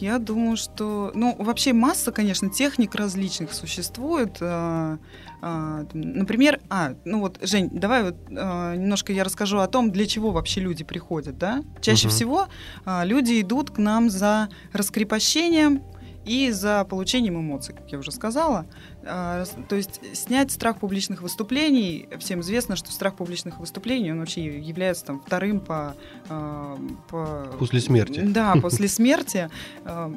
Я 0.00 0.18
думаю, 0.18 0.56
что... 0.56 1.10
Ну, 1.14 1.34
вообще 1.38 1.72
масса, 1.72 2.12
конечно, 2.12 2.50
техник 2.50 2.94
различных 2.94 3.52
существует. 3.52 4.36
А, 4.40 4.98
а, 5.40 5.86
например, 5.92 6.60
а, 6.68 6.94
ну 7.04 7.20
вот, 7.20 7.38
Жень, 7.42 7.70
давай 7.72 8.04
вот 8.04 8.16
а, 8.30 8.74
немножко 8.74 9.12
я 9.12 9.24
расскажу 9.24 9.58
о 9.58 9.66
том, 9.66 9.90
для 9.90 10.06
чего 10.06 10.32
вообще 10.32 10.60
люди 10.60 10.84
приходят, 10.84 11.38
да? 11.38 11.62
Чаще 11.80 12.08
угу. 12.08 12.14
всего 12.14 12.46
люди 12.86 13.40
идут 13.40 13.70
к 13.70 13.78
нам 13.78 14.10
за 14.10 14.48
раскрепощением, 14.72 15.82
и 16.26 16.50
за 16.50 16.84
получением 16.84 17.38
эмоций, 17.38 17.74
как 17.74 17.90
я 17.92 17.98
уже 17.98 18.10
сказала. 18.10 18.66
А, 19.04 19.44
то 19.68 19.76
есть 19.76 20.00
снять 20.12 20.50
страх 20.50 20.80
публичных 20.80 21.22
выступлений. 21.22 22.08
Всем 22.18 22.40
известно, 22.40 22.74
что 22.74 22.90
страх 22.90 23.14
публичных 23.14 23.60
выступлений, 23.60 24.10
он 24.10 24.18
вообще 24.18 24.58
является 24.58 25.06
там 25.06 25.20
вторым 25.24 25.60
по... 25.60 25.94
А, 26.28 26.76
по 27.08 27.56
после 27.58 27.80
смерти. 27.80 28.20
Да, 28.20 28.54
после 28.60 28.88
смерти. 28.88 29.48
А, 29.84 30.12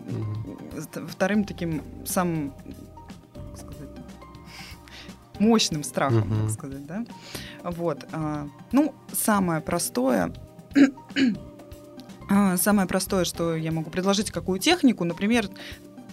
вторым 1.08 1.44
таким 1.44 1.84
самым 2.06 2.54
мощным 5.38 5.84
страхом, 5.84 6.28
так 6.42 6.50
сказать, 6.50 6.86
да. 6.86 7.06
Вот. 7.64 8.06
Ну, 8.72 8.94
самое 9.14 9.62
простое 9.62 10.34
Самое 12.58 12.88
простое, 12.88 13.26
что 13.26 13.56
я 13.56 13.72
могу 13.72 13.90
предложить, 13.90 14.30
какую 14.30 14.60
технику, 14.60 15.04
например, 15.04 15.50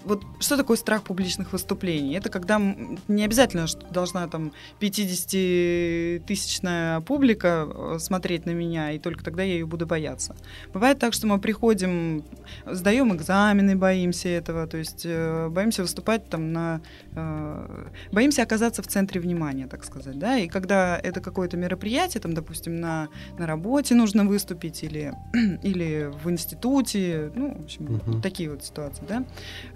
вот 0.07 0.25
что 0.39 0.57
такое 0.57 0.77
страх 0.77 1.03
публичных 1.03 1.53
выступлений? 1.53 2.15
Это 2.15 2.31
когда 2.31 2.61
не 3.09 3.25
обязательно, 3.25 3.67
что 3.67 3.85
должна 3.93 4.29
там 4.29 4.53
50-тысячная 4.81 7.01
публика 7.01 7.69
э, 7.69 7.97
смотреть 7.99 8.47
на 8.47 8.51
меня, 8.51 8.93
и 8.93 9.01
только 9.01 9.25
тогда 9.25 9.43
я 9.43 9.55
ее 9.55 9.67
буду 9.67 9.85
бояться. 9.85 10.37
Бывает 10.73 11.01
так, 11.01 11.13
что 11.13 11.27
мы 11.27 11.41
приходим, 11.41 12.23
сдаем 12.67 13.13
экзамены, 13.15 13.75
боимся 13.75 14.29
этого, 14.29 14.69
то 14.69 14.77
есть 14.77 15.03
э, 15.05 15.49
боимся 15.49 15.83
выступать 15.83 16.29
там 16.29 16.53
на... 16.53 16.81
Э, 17.17 17.89
боимся 18.13 18.43
оказаться 18.43 18.83
в 18.83 18.87
центре 18.87 19.21
внимания, 19.21 19.67
так 19.67 19.85
сказать, 19.85 20.17
да, 20.19 20.39
и 20.39 20.47
когда 20.47 21.01
это 21.03 21.21
какое-то 21.21 21.57
мероприятие, 21.57 22.21
там, 22.21 22.33
допустим, 22.33 22.81
на, 22.81 23.09
на 23.39 23.47
работе 23.47 23.97
нужно 23.97 24.25
выступить 24.25 24.85
или, 24.85 25.15
или 25.65 26.13
в 26.23 26.31
институте, 26.31 27.33
ну, 27.35 27.57
в 27.59 27.65
общем, 27.65 27.97
угу. 27.97 28.21
такие 28.21 28.51
вот 28.51 28.65
ситуации, 28.65 29.03
да, 29.09 29.25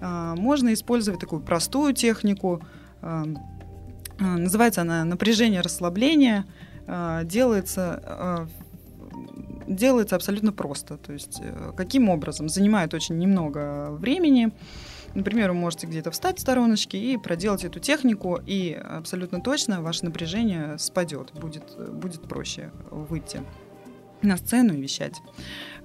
а, 0.01 0.20
можно 0.37 0.73
использовать 0.73 1.21
такую 1.21 1.43
простую 1.43 1.95
технику. 1.95 2.62
А, 3.03 3.25
а, 4.19 4.25
называется 4.37 4.83
она 4.83 5.05
напряжение 5.05 5.61
расслабление. 5.61 6.45
Делается 7.25 8.49
делается 9.71 10.17
абсолютно 10.17 10.53
просто. 10.53 10.97
То 10.97 11.12
есть 11.12 11.39
э, 11.41 11.73
каким 11.77 12.09
образом? 12.09 12.49
Занимает 12.49 12.93
очень 12.93 13.19
немного 13.19 13.91
времени. 13.93 14.53
Например, 15.15 15.50
вы 15.50 15.59
можете 15.59 15.87
где-то 15.87 16.11
встать 16.11 16.39
в 16.39 16.41
стороночке 16.41 16.99
и 16.99 17.17
проделать 17.17 17.65
эту 17.65 17.81
технику, 17.81 18.39
и 18.45 18.73
абсолютно 18.73 19.41
точно 19.41 19.83
ваше 19.83 20.05
напряжение 20.05 20.79
спадет, 20.79 21.33
будет, 21.35 21.65
будет 21.93 22.23
проще 22.23 22.71
выйти 22.91 23.43
на 24.23 24.37
сцену 24.37 24.75
и 24.75 24.81
вещать. 24.81 25.21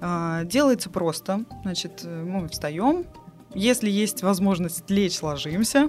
Делается 0.00 0.90
просто. 0.90 1.44
Значит, 1.62 2.04
мы 2.04 2.48
встаем, 2.48 3.06
если 3.56 3.90
есть 3.90 4.22
возможность 4.22 4.88
лечь, 4.90 5.22
ложимся. 5.22 5.88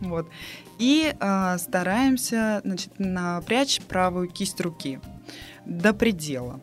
Вот. 0.00 0.28
И 0.78 1.12
э, 1.18 1.58
стараемся 1.58 2.60
значит, 2.64 2.92
напрячь 2.98 3.80
правую 3.82 4.28
кисть 4.28 4.60
руки 4.60 5.00
до 5.64 5.92
предела. 5.92 6.60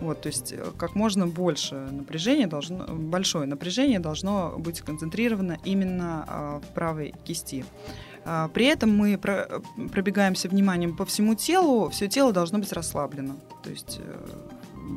Вот, 0.00 0.22
то 0.22 0.26
есть 0.26 0.52
э, 0.52 0.72
как 0.76 0.96
можно 0.96 1.28
больше 1.28 1.76
напряжения 1.76 2.48
должно, 2.48 2.86
большое 2.88 3.46
напряжение 3.46 4.00
должно 4.00 4.54
быть 4.58 4.78
сконцентрировано 4.78 5.58
именно 5.64 6.24
э, 6.26 6.60
в 6.66 6.74
правой 6.74 7.14
кисти. 7.24 7.64
Э, 8.24 8.48
при 8.52 8.66
этом 8.66 8.96
мы 8.96 9.16
про, 9.16 9.62
пробегаемся 9.92 10.48
вниманием 10.48 10.96
по 10.96 11.04
всему 11.04 11.36
телу, 11.36 11.88
все 11.90 12.08
тело 12.08 12.32
должно 12.32 12.58
быть 12.58 12.72
расслаблено. 12.72 13.36
То 13.62 13.70
есть 13.70 14.00
э, 14.02 14.28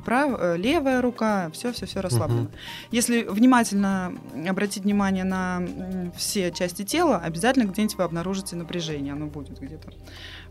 прав, 0.04 0.40
э, 0.40 0.58
левая 0.58 1.02
рука, 1.02 1.50
все-все-все 1.52 2.02
расслаблено. 2.02 2.44
Угу. 2.44 2.52
Если 2.92 3.24
внимательно 3.24 4.14
обратить 4.48 4.84
внимание 4.84 5.24
на 5.24 5.62
все 6.16 6.52
части 6.52 6.84
тела, 6.84 7.18
обязательно 7.18 7.70
где-нибудь 7.70 7.98
вы 7.98 8.04
обнаружите 8.04 8.56
напряжение, 8.56 9.14
оно 9.14 9.28
будет 9.28 9.60
где-то. 9.60 9.90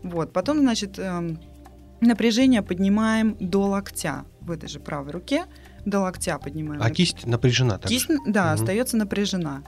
Вот. 0.03 0.33
Потом, 0.33 0.59
значит, 0.59 0.99
эм, 0.99 1.39
напряжение 2.01 2.61
поднимаем 2.61 3.37
до 3.39 3.61
локтя 3.61 4.25
в 4.41 4.51
этой 4.51 4.69
же 4.69 4.79
правой 4.79 5.11
руке, 5.11 5.45
до 5.85 6.01
локтя 6.01 6.37
поднимаем. 6.37 6.81
А 6.81 6.89
кисть 6.89 7.25
напряжена? 7.25 7.77
Кисть, 7.79 8.09
да, 8.25 8.53
угу. 8.53 8.61
остается 8.61 8.97
напряжена. 8.97 9.63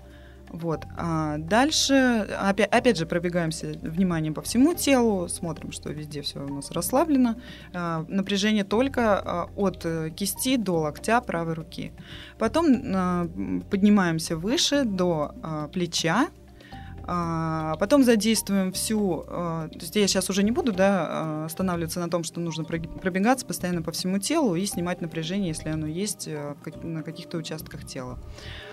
Вот. 0.49 0.85
А 0.97 1.37
дальше, 1.37 2.27
опять, 2.39 2.69
опять 2.69 2.97
же, 2.97 3.05
пробегаемся 3.05 3.73
вниманием 3.81 4.33
по 4.33 4.41
всему 4.41 4.73
телу, 4.73 5.27
смотрим, 5.27 5.71
что 5.71 5.91
везде 5.91 6.21
все 6.21 6.39
у 6.43 6.53
нас 6.53 6.71
расслаблено. 6.71 7.35
А, 7.73 8.05
напряжение 8.07 8.63
только 8.63 9.19
а, 9.19 9.49
от 9.55 9.85
э, 9.85 10.09
кисти 10.09 10.57
до 10.57 10.79
локтя 10.79 11.21
правой 11.21 11.53
руки. 11.53 11.91
Потом 12.37 12.67
а, 12.95 13.27
поднимаемся 13.69 14.37
выше 14.37 14.83
до 14.83 15.35
а, 15.43 15.67
плеча, 15.67 16.27
а, 17.09 17.77
потом 17.77 18.03
задействуем 18.03 18.73
всю, 18.73 19.23
а, 19.27 19.69
то 19.69 19.79
есть 19.79 19.95
я 19.95 20.07
сейчас 20.07 20.29
уже 20.29 20.43
не 20.43 20.51
буду 20.51 20.73
да, 20.73 21.07
а, 21.09 21.45
останавливаться 21.45 22.01
на 22.01 22.09
том, 22.09 22.25
что 22.25 22.41
нужно 22.41 22.65
пробегаться 22.65 23.45
постоянно 23.45 23.81
по 23.81 23.91
всему 23.91 24.19
телу 24.19 24.55
и 24.55 24.65
снимать 24.65 24.99
напряжение, 24.99 25.47
если 25.47 25.69
оно 25.69 25.87
есть 25.87 26.27
э, 26.27 26.55
на 26.83 27.03
каких-то 27.03 27.37
участках 27.37 27.85
тела. 27.85 28.19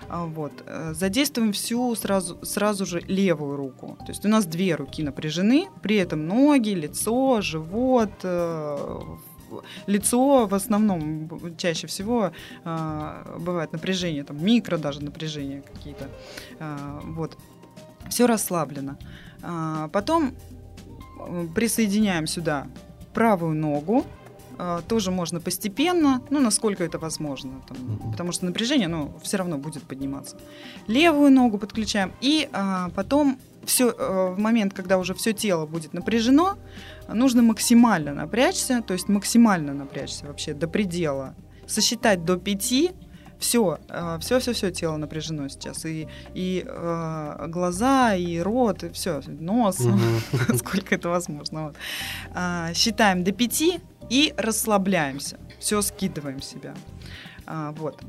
Вот. 0.09 0.51
Э, 0.65 0.93
задействуем 0.93 1.53
всю 1.53 1.95
сразу, 1.95 2.37
сразу 2.43 2.85
же 2.85 2.99
левую 3.07 3.55
руку. 3.55 3.95
То 3.99 4.09
есть 4.09 4.25
у 4.25 4.27
нас 4.27 4.45
две 4.45 4.75
руки 4.75 5.01
напряжены, 5.01 5.69
при 5.81 5.95
этом 5.95 6.27
ноги, 6.27 6.71
лицо, 6.71 7.39
живот, 7.39 8.11
э, 8.23 8.99
лицо 9.87 10.45
в 10.45 10.53
основном 10.53 11.29
чаще 11.55 11.87
всего 11.87 12.31
бывает 12.65 13.71
напряжение, 13.71 14.23
там 14.25 14.43
микро 14.43 14.77
даже 14.77 15.01
напряжения 15.01 15.61
какие-то. 15.61 16.09
Вот 17.03 17.37
все 18.09 18.25
расслаблено. 18.25 18.97
А, 19.41 19.89
потом 19.89 20.33
э, 21.19 21.47
присоединяем 21.53 22.27
сюда 22.27 22.67
правую 23.13 23.55
ногу, 23.55 24.05
а, 24.57 24.81
тоже 24.81 25.11
можно 25.11 25.39
постепенно, 25.39 26.21
ну, 26.29 26.39
насколько 26.39 26.83
это 26.83 26.97
возможно, 26.97 27.61
там, 27.67 28.11
потому 28.11 28.31
что 28.31 28.45
напряжение, 28.45 28.87
ну, 28.87 29.13
все 29.21 29.37
равно 29.37 29.57
будет 29.57 29.83
подниматься. 29.83 30.37
Левую 30.87 31.31
ногу 31.31 31.57
подключаем, 31.57 32.13
и 32.21 32.47
а, 32.53 32.89
потом 32.95 33.37
все, 33.65 33.93
а, 33.97 34.31
в 34.31 34.39
момент, 34.39 34.73
когда 34.73 34.97
уже 34.97 35.13
все 35.13 35.33
тело 35.33 35.65
будет 35.65 35.93
напряжено, 35.93 36.57
нужно 37.07 37.41
максимально 37.41 38.13
напрячься, 38.13 38.81
то 38.81 38.93
есть 38.93 39.09
максимально 39.09 39.73
напрячься 39.73 40.25
вообще 40.25 40.53
до 40.53 40.67
предела, 40.67 41.35
сосчитать 41.67 42.23
до 42.23 42.37
5, 42.37 42.73
все, 43.39 43.79
все, 44.19 44.39
все, 44.39 44.53
все 44.53 44.71
тело 44.71 44.97
напряжено 44.97 45.47
сейчас. 45.49 45.85
И, 45.85 46.07
и 46.33 46.65
э, 46.65 47.45
глаза, 47.47 48.15
и 48.15 48.39
рот, 48.39 48.83
и 48.83 48.89
все, 48.89 49.21
нос, 49.27 49.79
угу. 49.79 49.99
сколько 50.57 50.95
это 50.95 51.09
возможно. 51.09 51.65
Вот. 51.65 51.75
А, 52.33 52.73
считаем 52.73 53.23
до 53.23 53.31
пяти 53.31 53.79
и 54.09 54.33
расслабляемся. 54.37 55.37
Все 55.59 55.81
скидываем 55.81 56.41
себя. 56.41 56.73
А, 57.45 57.71
вот. 57.71 58.01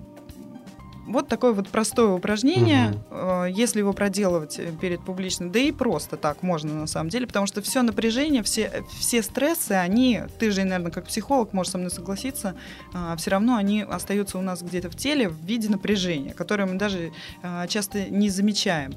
Вот 1.07 1.29
такое 1.29 1.53
вот 1.53 1.69
простое 1.69 2.09
упражнение, 2.09 2.95
угу. 3.11 3.45
если 3.45 3.79
его 3.79 3.93
проделывать 3.93 4.59
э, 4.59 4.73
перед 4.81 5.01
публичным, 5.01 5.53
да 5.53 5.59
и 5.61 5.71
просто 5.71 6.17
так 6.17 6.43
можно 6.43 6.75
на 6.75 6.87
самом 6.87 7.11
деле, 7.11 7.27
потому 7.27 7.47
что 7.47 7.63
все 7.63 7.83
напряжение, 7.83 8.43
все, 8.43 8.85
все 8.99 9.23
стрессы, 9.23 9.73
они, 9.73 10.23
ты 10.39 10.51
же, 10.51 10.65
наверное, 10.65 10.91
как 10.91 11.07
психолог 11.07 11.53
можешь 11.53 11.73
со 11.73 11.79
мной 11.79 11.91
согласиться, 11.91 12.57
а, 12.93 13.17
все 13.17 13.31
равно 13.31 13.57
они 13.57 13.83
остаются 13.83 14.39
у 14.39 14.43
нас 14.43 14.63
где-то 14.63 14.91
в 14.91 14.97
теле 14.97 15.29
в 15.29 15.41
виде 15.45 15.69
напряжения, 15.69 16.35
которое 16.35 16.67
мы 16.67 16.75
даже 16.75 17.13
а, 17.43 17.67
часто 17.67 18.11
не 18.11 18.29
замечаем. 18.29 18.95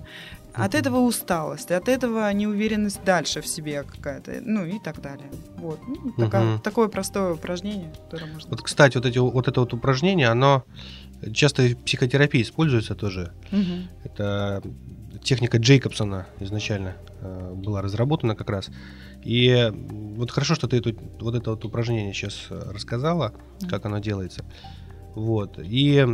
От 0.53 0.73
этого 0.73 0.99
усталость, 0.99 1.71
от 1.71 1.87
этого 1.87 2.31
неуверенность 2.33 3.03
дальше 3.03 3.41
в 3.41 3.47
себе 3.47 3.83
какая-то, 3.83 4.39
ну 4.41 4.65
и 4.65 4.79
так 4.79 4.99
далее. 4.99 5.29
Вот. 5.57 5.79
Ну, 5.87 6.11
такая, 6.17 6.55
угу. 6.55 6.61
Такое 6.61 6.87
простое 6.87 7.33
упражнение, 7.33 7.93
которое 8.05 8.33
можно... 8.33 8.49
Вот, 8.49 8.61
кстати, 8.61 8.97
вот, 8.97 9.05
эти, 9.05 9.19
вот 9.19 9.47
это 9.47 9.59
вот 9.59 9.73
упражнение, 9.73 10.27
оно 10.27 10.63
часто 11.33 11.63
в 11.63 11.77
психотерапии 11.77 12.41
используется 12.41 12.95
тоже. 12.95 13.33
Угу. 13.51 14.05
Это 14.05 14.61
техника 15.23 15.57
Джейкобсона 15.57 16.27
изначально 16.39 16.95
э, 17.21 17.53
была 17.55 17.81
разработана 17.81 18.35
как 18.35 18.49
раз. 18.49 18.69
И 19.23 19.71
вот 19.73 20.31
хорошо, 20.31 20.55
что 20.55 20.67
ты 20.67 20.77
эту, 20.77 20.95
вот 21.19 21.35
это 21.35 21.51
вот 21.51 21.65
упражнение 21.65 22.13
сейчас 22.13 22.47
рассказала, 22.49 23.33
как 23.69 23.85
оно 23.85 23.99
делается. 23.99 24.45
Вот. 25.15 25.59
И 25.61 26.05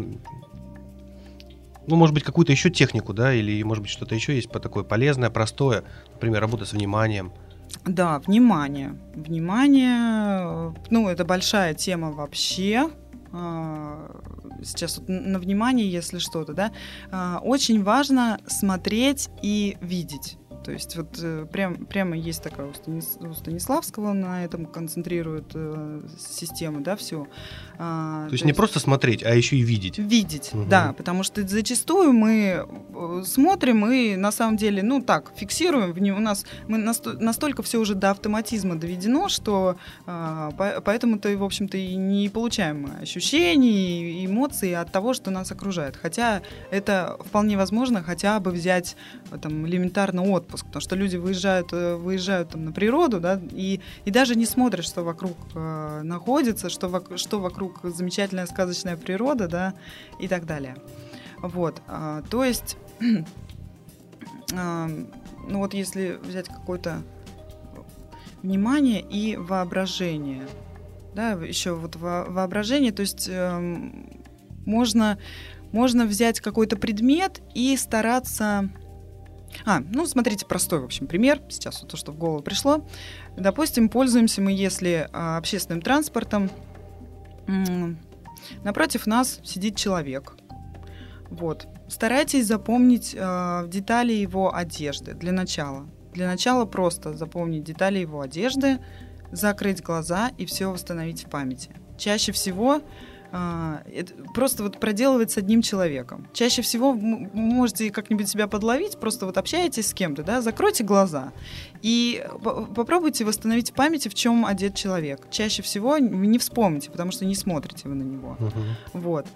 ну, 1.88 1.96
может 1.96 2.14
быть, 2.14 2.24
какую-то 2.24 2.52
еще 2.52 2.70
технику, 2.70 3.14
да, 3.14 3.34
или, 3.34 3.62
может 3.64 3.84
быть, 3.84 3.92
что-то 3.92 4.16
еще 4.16 4.36
есть 4.36 4.50
по 4.50 4.60
такое 4.60 4.84
полезное, 4.84 5.30
простое, 5.30 5.84
например, 6.14 6.42
работа 6.42 6.66
с 6.66 6.74
вниманием. 6.74 7.32
Да, 7.86 8.20
внимание. 8.20 8.96
Внимание, 9.14 10.74
ну, 10.90 11.10
это 11.10 11.26
большая 11.26 11.74
тема 11.74 12.12
вообще. 12.12 12.90
А, 13.38 14.22
сейчас 14.64 14.98
вот 14.98 15.10
на 15.10 15.40
внимание, 15.40 15.92
если 15.92 16.20
что-то, 16.20 16.54
да. 16.54 16.72
А, 17.12 17.40
очень 17.44 17.84
важно 17.84 18.40
смотреть 18.48 19.30
и 19.42 19.78
видеть. 19.82 20.38
То 20.66 20.72
есть 20.72 20.98
вот 20.98 21.20
э, 21.22 21.46
прям, 21.52 21.86
прямо 21.86 22.18
есть 22.18 22.42
такая 22.42 22.66
у, 22.66 22.74
Станис, 22.74 23.18
у 23.20 23.34
Станиславского, 23.36 24.14
на 24.14 24.44
этом 24.44 24.66
концентрирует 24.66 25.52
э, 25.54 26.02
систему, 26.18 26.82
да, 26.82 26.96
всю. 26.96 27.28
А, 27.78 28.26
то, 28.26 28.32
есть 28.32 28.42
то 28.42 28.48
не 28.48 28.50
есть 28.50 28.58
просто 28.58 28.80
смотреть, 28.80 29.24
а 29.24 29.36
еще 29.36 29.58
и 29.58 29.62
видеть. 29.62 30.00
Видеть, 30.00 30.50
угу. 30.54 30.66
да, 30.68 30.94
потому 30.94 31.22
что 31.22 31.48
зачастую 31.48 32.14
мы 32.14 32.66
э, 32.66 33.24
смотрим 33.24 33.86
и 33.92 34.16
на 34.16 34.32
самом 34.32 34.58
деле, 34.58 34.82
ну 34.82 35.04
так, 35.04 35.34
фиксируем, 35.36 35.94
в 35.94 36.16
у 36.16 36.20
нас 36.20 36.46
мы 36.68 36.80
насто, 36.80 37.14
настолько 37.14 37.62
все 37.62 37.80
уже 37.80 37.94
до 37.94 38.10
автоматизма 38.10 38.76
доведено, 38.76 39.30
что 39.30 39.78
а, 40.08 40.52
поэтому-то, 40.84 41.30
в 41.38 41.44
общем-то, 41.44 41.78
и 41.78 41.96
не 41.96 42.30
получаем 42.30 42.92
ощущений 43.00 44.24
и 44.24 44.26
эмоций 44.26 44.76
от 44.76 44.92
того, 44.92 45.14
что 45.14 45.30
нас 45.30 45.52
окружает. 45.52 45.96
Хотя 45.96 46.42
это 46.72 47.18
вполне 47.24 47.56
возможно 47.56 48.02
хотя 48.02 48.40
бы 48.40 48.50
взять 48.50 48.96
там 49.42 49.68
элементарно 49.68 50.24
отпуск, 50.24 50.55
потому 50.64 50.82
что 50.82 50.96
люди 50.96 51.18
выезжают, 51.18 51.74
э, 51.74 51.96
выезжают 51.96 52.50
там 52.50 52.66
на 52.66 52.72
природу, 52.72 53.20
да, 53.20 53.40
и, 53.52 53.82
и 54.06 54.12
даже 54.12 54.36
не 54.36 54.46
смотрят, 54.46 54.86
что 54.86 55.04
вокруг 55.04 55.38
э, 55.54 56.02
находится, 56.04 56.70
что, 56.70 56.88
вок, 56.88 57.18
что 57.18 57.40
вокруг 57.40 57.80
замечательная 57.84 58.46
сказочная 58.46 58.98
природа, 58.98 59.48
да, 59.48 59.74
и 60.20 60.28
так 60.28 60.46
далее. 60.46 60.76
Вот, 61.42 61.82
а, 61.88 62.24
то 62.30 62.44
есть, 62.44 62.78
а, 64.54 64.88
ну 65.48 65.60
вот 65.60 65.74
если 65.74 66.20
взять 66.24 66.48
какое-то 66.48 67.02
внимание 68.42 69.02
и 69.02 69.36
воображение, 69.36 70.48
да, 71.14 71.32
еще 71.32 71.74
вот 71.74 71.96
во, 71.96 72.26
воображение, 72.26 72.92
то 72.92 73.02
есть 73.02 73.28
э, 73.30 73.92
можно 74.66 75.18
можно 75.72 76.06
взять 76.06 76.40
какой-то 76.40 76.78
предмет 76.78 77.42
и 77.54 77.76
стараться 77.76 78.70
а, 79.66 79.80
ну, 79.80 80.06
смотрите, 80.06 80.46
простой, 80.46 80.80
в 80.80 80.86
общем, 80.86 81.08
пример. 81.08 81.42
Сейчас 81.50 81.82
вот 81.82 81.92
то, 81.92 81.98
что 81.98 82.12
в 82.12 82.18
голову 82.18 82.42
пришло. 82.42 82.86
Допустим, 83.38 83.90
пользуемся 83.90 84.42
мы, 84.42 84.52
если 84.52 85.08
а, 85.14 85.38
общественным 85.38 85.82
транспортом, 85.82 86.50
напротив 88.64 89.08
нас 89.08 89.40
сидит 89.44 89.76
человек. 89.76 90.36
Вот. 91.30 91.68
Старайтесь 91.88 92.48
запомнить 92.48 93.16
э, 93.16 93.68
детали 93.68 94.14
его 94.14 94.56
одежды 94.56 95.14
для 95.14 95.32
начала. 95.32 95.88
Для 96.14 96.28
начала 96.28 96.66
просто 96.66 97.14
запомнить 97.14 97.64
детали 97.64 98.00
его 98.00 98.22
одежды, 98.22 98.80
закрыть 99.32 99.84
глаза 99.84 100.32
и 100.38 100.46
все 100.46 100.72
восстановить 100.72 101.26
в 101.26 101.30
памяти. 101.30 101.72
Чаще 101.98 102.32
всего 102.32 102.76
а, 102.76 102.82
просто 104.34 104.64
вот 104.64 104.80
проделывать 104.80 105.32
с 105.32 105.38
одним 105.38 105.62
человеком. 105.62 106.28
Чаще 106.34 106.62
всего 106.62 106.92
вы 106.92 107.30
можете 107.34 107.92
как-нибудь 107.92 108.30
себя 108.30 108.48
подловить, 108.48 108.98
просто 108.98 109.26
вот 109.26 109.38
общаетесь 109.38 109.88
с 109.88 109.94
кем-то, 109.94 110.24
да, 110.24 110.42
закройте 110.42 110.84
глаза 110.84 111.32
и 111.82 112.26
попробуйте 112.76 113.26
восстановить 113.26 113.72
в 113.72 113.74
памяти, 113.74 114.08
в 114.10 114.14
чем 114.14 114.46
одет 114.46 114.76
человек. 114.76 115.28
Чаще 115.30 115.62
всего 115.62 115.92
вы 115.92 116.02
не 116.02 116.38
вспомните, 116.38 116.90
потому 116.92 117.12
что 117.12 117.26
не 117.26 117.36
смотрите 117.36 117.88
вы 117.90 117.96
на 117.96 118.04
него. 118.04 118.38
Uh-huh. 118.40 118.64
Вот. 118.94 119.28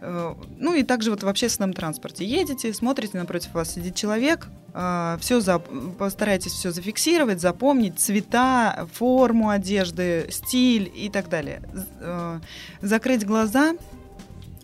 Э, 0.00 0.34
ну 0.56 0.74
и 0.74 0.82
также 0.82 1.10
вот 1.10 1.22
в 1.22 1.28
общественном 1.28 1.72
транспорте 1.72 2.24
едете, 2.24 2.72
смотрите, 2.72 3.18
напротив 3.18 3.52
вас 3.54 3.74
сидит 3.74 3.94
человек, 3.94 4.48
э, 4.74 5.16
все 5.20 5.40
за, 5.40 5.58
постарайтесь 5.58 6.52
все 6.52 6.70
зафиксировать, 6.70 7.40
запомнить 7.40 7.98
цвета, 7.98 8.88
форму 8.92 9.50
одежды, 9.50 10.28
стиль 10.30 10.90
и 10.94 11.08
так 11.08 11.28
далее. 11.28 11.62
Э, 12.00 12.40
закрыть 12.80 13.26
глаза, 13.26 13.74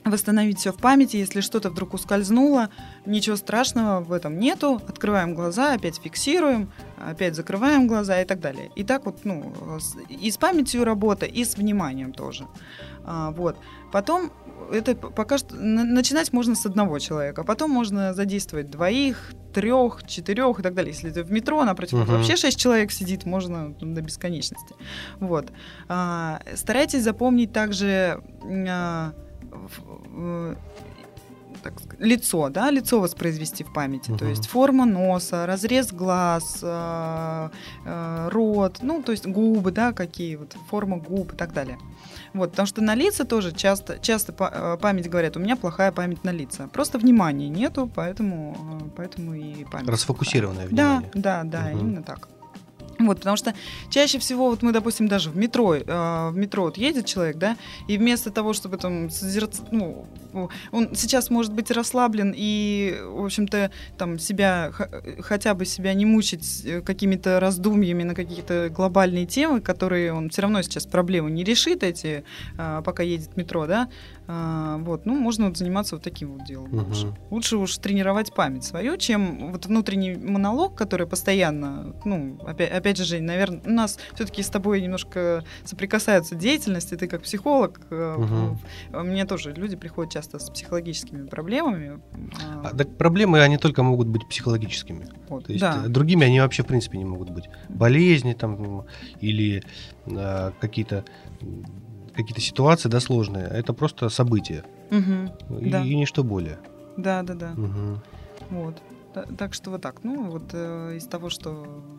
восстановить 0.04 0.58
все 0.58 0.72
в 0.72 0.76
памяти, 0.76 1.16
если 1.16 1.40
что-то 1.40 1.70
вдруг 1.70 1.94
ускользнуло, 1.94 2.70
ничего 3.06 3.36
страшного 3.36 4.00
в 4.00 4.12
этом 4.12 4.38
нету, 4.38 4.80
открываем 4.86 5.34
глаза, 5.34 5.74
опять 5.74 6.00
фиксируем, 6.02 6.70
опять 6.98 7.34
закрываем 7.34 7.86
глаза 7.86 8.20
и 8.20 8.24
так 8.24 8.40
далее. 8.40 8.70
И 8.76 8.84
так 8.84 9.06
вот, 9.06 9.24
ну, 9.24 9.52
и 10.08 10.30
с 10.30 10.36
памятью 10.36 10.84
работа, 10.84 11.26
и 11.26 11.44
с 11.44 11.56
вниманием 11.56 12.12
тоже. 12.12 12.46
Вот. 13.04 13.56
Потом 13.92 14.30
это 14.72 14.94
пока 14.94 15.38
что 15.38 15.56
начинать 15.56 16.32
можно 16.32 16.54
с 16.54 16.66
одного 16.66 16.98
человека, 16.98 17.44
потом 17.44 17.70
можно 17.70 18.14
задействовать 18.14 18.70
двоих, 18.70 19.32
трех, 19.52 20.04
четырех 20.06 20.58
и 20.58 20.62
так 20.62 20.74
далее. 20.74 20.92
Если 20.92 21.10
это 21.10 21.22
в 21.22 21.30
метро, 21.30 21.64
напротив 21.64 21.98
uh-huh. 21.98 22.16
вообще 22.16 22.36
шесть 22.36 22.58
человек 22.58 22.90
сидит, 22.90 23.24
можно 23.24 23.74
до 23.80 24.02
бесконечности. 24.02 24.74
Вот. 25.20 25.52
А, 25.88 26.40
старайтесь 26.54 27.02
запомнить 27.02 27.52
также 27.52 28.20
а, 28.68 29.12
так 31.62 31.80
сказать, 31.80 32.00
лицо, 32.00 32.48
да, 32.50 32.70
лицо 32.70 33.00
воспроизвести 33.00 33.64
в 33.64 33.72
памяти, 33.72 34.10
uh-huh. 34.10 34.18
то 34.18 34.26
есть 34.26 34.46
форма 34.46 34.84
носа, 34.84 35.46
разрез 35.46 35.92
глаз, 35.92 36.58
э, 36.62 37.48
э, 37.84 38.28
рот, 38.30 38.78
ну, 38.82 39.02
то 39.02 39.12
есть 39.12 39.26
губы, 39.26 39.70
да, 39.70 39.92
какие 39.92 40.36
вот, 40.36 40.56
форма 40.68 40.98
губ 40.98 41.32
и 41.32 41.36
так 41.36 41.52
далее. 41.52 41.78
Вот, 42.34 42.50
потому 42.50 42.66
что 42.66 42.82
на 42.82 42.94
лица 42.94 43.24
тоже 43.24 43.52
часто, 43.52 43.98
часто 43.98 44.34
э, 44.38 44.76
память 44.80 45.08
говорят, 45.08 45.36
у 45.36 45.40
меня 45.40 45.56
плохая 45.56 45.92
память 45.92 46.24
на 46.24 46.30
лица. 46.30 46.68
Просто 46.68 46.98
внимания 46.98 47.48
нету, 47.48 47.90
поэтому, 47.94 48.90
поэтому 48.96 49.34
и 49.34 49.64
память. 49.64 49.88
Расфокусированное 49.88 50.66
внимание. 50.66 51.10
Да, 51.14 51.44
да, 51.44 51.62
да, 51.62 51.70
угу. 51.70 51.80
именно 51.80 52.02
так. 52.02 52.28
Вот, 53.06 53.18
потому 53.18 53.36
что 53.36 53.54
чаще 53.90 54.18
всего, 54.18 54.50
вот 54.50 54.62
мы, 54.62 54.72
допустим, 54.72 55.08
даже 55.08 55.30
в 55.30 55.36
метро, 55.36 55.74
э, 55.74 55.82
в 56.30 56.36
метро 56.36 56.64
вот 56.64 56.76
едет 56.76 57.06
человек, 57.06 57.36
да, 57.36 57.56
и 57.88 57.98
вместо 57.98 58.30
того, 58.30 58.52
чтобы 58.52 58.76
там 58.76 59.10
созерцать, 59.10 59.72
ну, 59.72 60.06
он 60.72 60.94
сейчас 60.94 61.30
может 61.30 61.52
быть 61.52 61.70
расслаблен 61.70 62.32
и, 62.36 62.98
в 63.04 63.24
общем-то, 63.24 63.70
там 63.96 64.18
себя, 64.18 64.72
хотя 65.20 65.54
бы 65.54 65.64
себя 65.64 65.94
не 65.94 66.06
мучить 66.06 66.62
э, 66.64 66.80
какими-то 66.80 67.40
раздумьями 67.40 68.02
на 68.02 68.14
какие-то 68.14 68.68
глобальные 68.70 69.26
темы, 69.26 69.60
которые 69.60 70.12
он 70.12 70.30
все 70.30 70.42
равно 70.42 70.62
сейчас 70.62 70.86
проблемы 70.86 71.30
не 71.30 71.44
решит 71.44 71.82
эти, 71.82 72.24
э, 72.58 72.82
пока 72.84 73.02
едет 73.02 73.36
метро, 73.36 73.66
да, 73.66 73.88
а, 74.26 74.78
вот, 74.78 75.04
ну, 75.04 75.14
можно 75.14 75.48
вот 75.48 75.58
заниматься 75.58 75.96
вот 75.96 76.04
таким 76.04 76.32
вот 76.32 76.44
делом. 76.44 76.72
Угу. 76.74 76.86
Лучше. 76.86 77.14
лучше 77.30 77.56
уж 77.58 77.76
тренировать 77.76 78.32
память 78.32 78.64
свою, 78.64 78.96
чем 78.96 79.52
вот 79.52 79.66
внутренний 79.66 80.14
монолог, 80.14 80.74
который 80.74 81.06
постоянно, 81.06 81.94
ну, 82.04 82.38
опять, 82.46 82.70
опять 82.72 82.96
же, 82.96 83.04
Жень, 83.04 83.24
наверное, 83.24 83.60
у 83.66 83.70
нас 83.70 83.98
все-таки 84.14 84.42
с 84.42 84.48
тобой 84.48 84.80
немножко 84.80 85.44
соприкасаются 85.64 86.34
деятельности, 86.34 86.94
ты 86.94 87.06
как 87.06 87.22
психолог, 87.22 87.80
угу. 87.90 88.58
мне 89.02 89.26
тоже 89.26 89.52
люди 89.52 89.76
приходят 89.76 90.12
часто 90.12 90.23
с 90.32 90.50
психологическими 90.50 91.26
проблемами. 91.26 92.00
А, 92.62 92.74
так 92.76 92.96
проблемы, 92.96 93.40
они 93.40 93.56
только 93.58 93.82
могут 93.82 94.08
быть 94.08 94.28
психологическими. 94.28 95.08
Вот, 95.28 95.46
То 95.46 95.52
есть 95.52 95.60
да. 95.60 95.86
другими 95.88 96.26
они 96.26 96.40
вообще, 96.40 96.62
в 96.62 96.66
принципе, 96.66 96.98
не 96.98 97.04
могут 97.04 97.30
быть. 97.30 97.48
Болезни 97.68 98.32
там 98.32 98.84
или 99.20 99.62
а, 100.06 100.52
какие-то 100.60 101.04
какие-то 102.14 102.40
ситуации, 102.40 102.88
да, 102.88 103.00
сложные, 103.00 103.46
это 103.46 103.72
просто 103.72 104.08
события. 104.08 104.64
Угу, 104.90 105.58
и, 105.60 105.70
да. 105.70 105.82
и 105.82 105.94
ничто 105.96 106.22
более. 106.22 106.58
Да, 106.96 107.22
да, 107.22 107.34
да. 107.34 107.52
Угу. 107.52 108.00
Вот. 108.50 108.82
Так 109.38 109.54
что 109.54 109.70
вот 109.70 109.82
так. 109.82 110.02
Ну, 110.02 110.30
вот 110.30 110.50
э, 110.52 110.96
из 110.96 111.06
того, 111.06 111.30
что 111.30 111.64
э, 111.66 111.98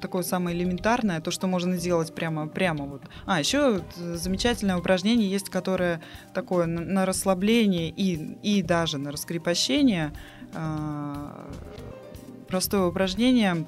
такое 0.00 0.22
самое 0.22 0.56
элементарное, 0.56 1.20
то, 1.20 1.30
что 1.30 1.46
можно 1.46 1.76
сделать 1.76 2.14
прямо, 2.14 2.46
прямо 2.46 2.84
вот. 2.84 3.02
А, 3.26 3.38
еще 3.38 3.82
замечательное 3.96 4.76
упражнение 4.76 5.30
есть, 5.30 5.48
которое 5.48 6.00
такое 6.34 6.66
на, 6.66 6.80
на 6.80 7.06
расслабление 7.06 7.90
и, 7.90 8.36
и 8.42 8.62
даже 8.62 8.98
на 8.98 9.12
раскрепощение. 9.12 10.12
Э, 10.54 11.50
простое 12.48 12.82
упражнение 12.82 13.66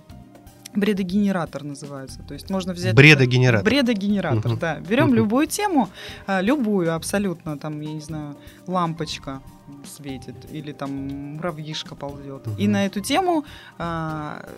Бредогенератор 0.75 1.63
называется. 1.63 2.21
То 2.27 2.35
есть 2.35 2.51
можно 2.51 2.73
взять... 2.73 2.95
Бредогенератор. 2.95 3.65
Бредогенератор, 3.65 4.53
угу. 4.53 4.61
да. 4.61 4.81
Берем 4.81 5.07
угу. 5.07 5.15
любую 5.15 5.47
тему, 5.47 5.89
а, 6.27 6.41
любую 6.41 6.95
абсолютно, 6.95 7.57
там, 7.57 7.81
я 7.81 7.93
не 7.93 8.01
знаю, 8.01 8.37
лампочка 8.67 9.41
светит 9.85 10.35
или 10.51 10.73
там 10.73 11.37
муравьишка 11.37 11.95
ползет. 11.95 12.47
Угу. 12.47 12.57
И 12.59 12.67
на 12.67 12.87
эту 12.87 13.01
тему 13.01 13.45
э, 13.79 14.51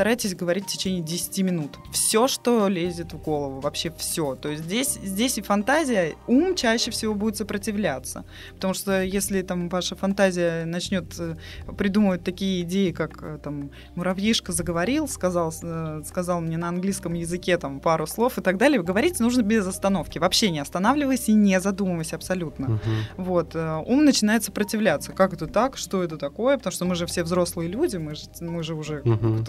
постарайтесь 0.00 0.34
говорить 0.34 0.64
в 0.64 0.68
течение 0.68 1.02
10 1.02 1.42
минут. 1.42 1.78
Все, 1.92 2.26
что 2.26 2.68
лезет 2.68 3.12
в 3.12 3.18
голову, 3.18 3.60
вообще 3.60 3.92
все. 3.98 4.34
То 4.34 4.48
есть 4.48 4.64
здесь, 4.64 4.98
здесь 5.02 5.36
и 5.36 5.42
фантазия, 5.42 6.14
ум 6.26 6.54
чаще 6.54 6.90
всего 6.90 7.14
будет 7.14 7.36
сопротивляться. 7.36 8.24
Потому 8.54 8.72
что 8.72 9.02
если 9.02 9.42
там 9.42 9.68
ваша 9.68 9.96
фантазия 9.96 10.64
начнет 10.64 11.04
э, 11.18 11.36
придумывать 11.76 12.24
такие 12.24 12.62
идеи, 12.62 12.92
как 12.92 13.22
э, 13.22 13.38
там 13.44 13.72
муравьишка 13.94 14.52
заговорил, 14.52 15.06
сказал, 15.06 15.52
э, 15.62 16.02
сказал 16.06 16.40
мне 16.40 16.56
на 16.56 16.68
английском 16.68 17.12
языке 17.12 17.58
там 17.58 17.78
пару 17.78 18.06
слов 18.06 18.38
и 18.38 18.40
так 18.40 18.56
далее, 18.56 18.82
говорить 18.82 19.20
нужно 19.20 19.42
без 19.42 19.66
остановки. 19.66 20.18
Вообще 20.18 20.50
не 20.50 20.60
останавливаясь 20.60 21.28
и 21.28 21.34
не 21.34 21.60
задумываясь 21.60 22.14
абсолютно. 22.14 22.66
Угу. 22.66 23.24
Вот. 23.24 23.54
Ум 23.54 24.06
начинает 24.06 24.44
сопротивляться. 24.44 25.12
Как 25.12 25.34
это 25.34 25.46
так? 25.46 25.76
Что 25.76 26.02
это 26.02 26.16
такое? 26.16 26.56
Потому 26.56 26.72
что 26.72 26.86
мы 26.86 26.94
же 26.94 27.04
все 27.04 27.22
взрослые 27.22 27.68
люди, 27.68 27.98
мы 27.98 28.14
же, 28.14 28.22
мы 28.40 28.62
же 28.62 28.74
уже 28.74 29.02
угу. 29.02 29.44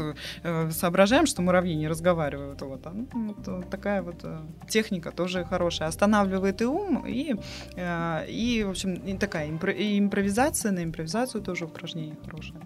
Соображаем, 0.72 1.26
что 1.26 1.42
муравьи 1.42 1.76
не 1.76 1.88
разговаривают. 1.88 2.62
Вот. 2.62 2.86
А, 2.86 2.94
ну, 2.94 3.36
вот 3.46 3.70
такая 3.70 4.02
вот 4.02 4.26
техника 4.68 5.12
тоже 5.12 5.46
хорошая. 5.46 5.88
Останавливает 5.88 6.62
и 6.62 6.66
ум, 6.66 7.06
и, 7.08 7.36
и 7.78 8.64
в 8.66 8.70
общем, 8.70 8.94
и 8.94 9.18
такая 9.18 9.50
импровизация 9.50 10.72
на 10.72 10.84
импровизацию 10.84 11.42
тоже 11.44 11.66
упражнение 11.66 12.16
хорошее. 12.26 12.62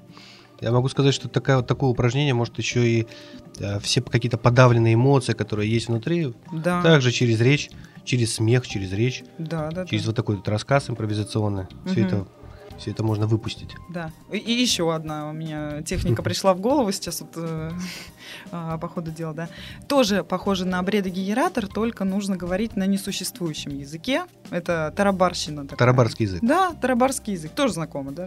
Я 0.62 0.72
могу 0.72 0.88
сказать, 0.90 1.14
что 1.14 1.28
такая, 1.28 1.58
вот 1.58 1.68
такое 1.68 1.90
упражнение 1.90 2.34
может 2.34 2.58
еще 2.58 2.88
и 2.88 3.08
э, 3.60 3.80
все 3.80 4.02
какие-то 4.02 4.38
подавленные 4.38 4.94
эмоции, 4.94 5.34
которые 5.34 5.70
есть 5.70 5.88
внутри, 5.88 6.34
да. 6.52 6.82
также 6.82 7.12
через 7.12 7.42
речь, 7.42 7.70
через 8.04 8.36
смех, 8.36 8.68
через 8.68 8.94
речь, 8.94 9.24
да, 9.38 9.70
да, 9.70 9.86
через 9.86 10.04
да. 10.04 10.10
вот 10.10 10.16
такой 10.16 10.38
вот 10.38 10.48
рассказ 10.48 10.90
импровизационный. 10.90 11.64
Угу. 11.64 11.90
Все 11.90 12.06
это 12.06 12.28
все 12.78 12.92
это 12.92 13.04
можно 13.04 13.28
выпустить. 13.28 13.76
Да. 13.90 14.12
И, 14.32 14.38
и 14.38 14.52
еще 14.52 14.94
одна 14.94 15.30
у 15.30 15.34
меня 15.34 15.82
техника 15.82 16.22
пришла 16.24 16.54
в 16.54 16.60
голову 16.60 16.92
сейчас 16.92 17.22
вот 17.22 17.32
э, 17.36 17.72
а, 18.52 18.78
по 18.78 18.88
ходу 18.88 19.12
дела, 19.12 19.34
да. 19.34 19.50
Тоже 19.88 20.24
похоже 20.24 20.66
на 20.66 20.80
обредогенератор, 20.80 21.68
только 21.68 22.04
нужно 22.04 22.38
говорить 22.38 22.76
на 22.76 22.86
несуществующем 22.86 23.78
языке. 23.78 24.24
Это 24.52 24.94
тарабарщина. 24.96 25.64
Такая. 25.64 25.78
Тарабарский 25.78 26.26
язык. 26.26 26.40
Да, 26.44 26.74
тарабарский 26.80 27.34
язык. 27.34 27.52
Тоже 27.52 27.74
знакомо, 27.74 28.12
да? 28.12 28.26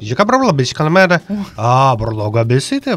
А, 1.57 1.97
брлога 1.97 2.45
бесите 2.45 2.97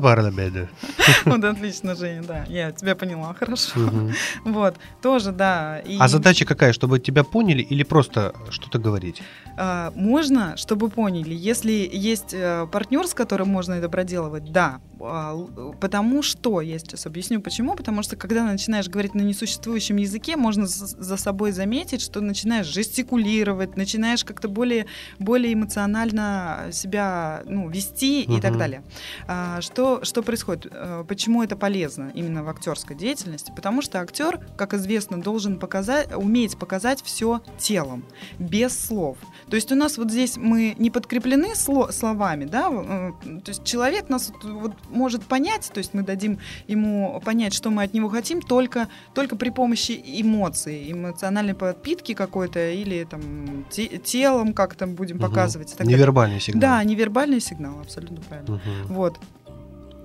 Вот 1.25 1.43
отлично, 1.43 1.95
Женя, 1.95 2.23
да. 2.23 2.45
Я 2.47 2.71
тебя 2.71 2.95
поняла, 2.95 3.33
хорошо. 3.33 3.79
Вот, 4.45 4.75
тоже, 5.01 5.31
да. 5.31 5.81
А 5.99 6.07
задача 6.07 6.45
какая? 6.45 6.73
Чтобы 6.73 6.99
тебя 6.99 7.23
поняли 7.23 7.61
или 7.61 7.83
просто 7.83 8.33
что-то 8.49 8.79
говорить? 8.79 9.21
А, 9.57 9.91
можно, 9.95 10.57
чтобы 10.57 10.89
поняли. 10.89 11.33
Если 11.41 11.89
есть 11.91 12.33
э, 12.33 12.67
партнер, 12.71 13.07
с 13.07 13.15
которым 13.15 13.49
можно 13.49 13.73
это 13.73 13.89
проделывать, 13.89 14.51
да. 14.51 14.79
А, 14.99 15.35
потому 15.79 16.21
что, 16.21 16.61
я 16.61 16.77
сейчас 16.77 17.07
объясню 17.07 17.41
почему. 17.41 17.73
Потому 17.75 18.03
что 18.03 18.15
когда 18.15 18.43
начинаешь 18.43 18.87
говорить 18.87 19.15
на 19.15 19.21
несуществующем 19.21 19.95
языке, 19.95 20.35
можно 20.35 20.67
за 20.67 21.17
собой 21.17 21.51
заметить, 21.51 22.01
что 22.01 22.21
начинаешь 22.21 22.67
жестикулировать, 22.67 23.75
начинаешь 23.75 24.23
как-то 24.23 24.49
более, 24.49 24.85
более 25.17 25.53
эмоционально 25.53 26.69
себя 26.71 27.41
ну, 27.47 27.69
вести 27.69 28.25
угу. 28.27 28.37
и 28.37 28.41
так 28.41 28.57
далее. 28.57 28.83
А, 29.27 29.61
что, 29.61 30.03
что 30.03 30.21
происходит? 30.21 30.67
Э, 30.71 31.03
почему 31.07 31.41
это 31.41 31.55
полезно 31.55 32.11
именно 32.13 32.43
в 32.43 32.49
актерской 32.49 32.95
деятельности? 32.95 33.51
Потому 33.55 33.81
что 33.81 33.99
актер, 33.99 34.39
как 34.57 34.75
известно, 34.75 35.19
должен 35.19 35.57
показать, 35.57 36.13
уметь 36.15 36.55
показать 36.57 37.01
все 37.01 37.41
телом, 37.57 38.05
без 38.37 38.79
слов. 38.79 39.17
То 39.49 39.55
есть 39.55 39.71
у 39.71 39.75
нас 39.75 39.97
вот 39.97 40.11
здесь 40.11 40.37
мы 40.37 40.75
не 40.77 40.91
подкреплены 41.31 41.55
сло 41.55 41.91
словами, 41.91 42.45
да, 42.45 42.69
э, 42.71 43.11
то 43.43 43.49
есть 43.49 43.63
человек 43.63 44.09
нас 44.09 44.31
вот 44.43 44.73
может 44.89 45.23
понять, 45.23 45.69
то 45.73 45.77
есть 45.79 45.93
мы 45.93 46.03
дадим 46.03 46.39
ему 46.67 47.21
понять, 47.23 47.53
что 47.53 47.69
мы 47.69 47.83
от 47.83 47.93
него 47.93 48.09
хотим, 48.09 48.41
только, 48.41 48.87
только 49.13 49.35
при 49.35 49.49
помощи 49.49 49.99
эмоций, 50.03 50.91
эмоциональной 50.91 51.53
подпитки 51.53 52.13
какой-то 52.13 52.71
или 52.71 53.03
там 53.03 53.65
те, 53.69 53.87
телом 53.97 54.53
как-то 54.53 54.87
будем 54.87 55.17
угу. 55.17 55.27
показывать. 55.27 55.75
Невербальный 55.79 56.39
сигнал. 56.39 56.61
Да, 56.61 56.83
невербальный 56.83 57.39
сигнал, 57.39 57.79
абсолютно 57.79 58.17
правильно. 58.21 58.55
Угу. 58.55 58.93
Вот. 58.93 59.19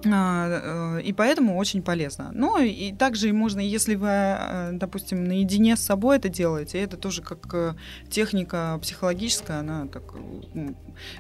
А, 0.05 0.99
э, 0.99 1.03
и 1.03 1.13
поэтому 1.13 1.57
очень 1.57 1.83
полезно. 1.83 2.31
Ну 2.33 2.63
и 2.63 2.93
также 2.93 3.33
можно, 3.33 3.61
если 3.61 3.95
вы, 3.95 4.09
э, 4.09 4.71
допустим, 4.73 5.25
наедине 5.25 5.77
с 5.77 5.81
собой 5.81 6.19
это 6.19 6.29
делаете, 6.29 6.79
это 6.81 6.97
тоже 6.97 7.23
как 7.23 7.53
э, 7.55 7.75
техника 8.11 8.79
психологическая, 8.83 9.61
она 9.61 9.87
так 9.87 10.03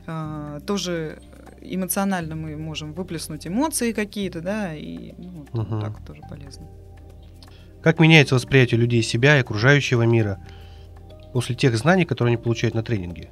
а, 0.06 0.60
тоже 0.60 1.18
эмоционально 1.60 2.36
мы 2.36 2.56
можем 2.56 2.92
выплеснуть 2.92 3.46
эмоции 3.46 3.92
какие-то, 3.92 4.40
да, 4.40 4.74
и 4.74 5.14
ну, 5.18 5.62
угу. 5.62 5.80
так 5.80 6.04
тоже 6.04 6.20
полезно. 6.28 6.66
Как 7.82 7.98
меняется 7.98 8.34
восприятие 8.34 8.80
людей 8.80 9.02
себя 9.02 9.36
и 9.36 9.40
окружающего 9.40 10.02
мира 10.02 10.38
после 11.32 11.54
тех 11.54 11.76
знаний, 11.76 12.04
которые 12.04 12.34
они 12.34 12.42
получают 12.42 12.74
на 12.74 12.82
тренинге? 12.82 13.30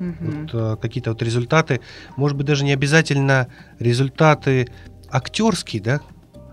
Угу. 0.00 0.14
Вот, 0.20 0.50
э, 0.54 0.76
какие-то 0.80 1.10
вот 1.10 1.22
результаты, 1.22 1.80
может 2.16 2.36
быть, 2.36 2.46
даже 2.46 2.64
не 2.64 2.72
обязательно 2.72 3.48
результаты 3.78 4.68
актерские, 5.10 5.82
да, 5.82 6.00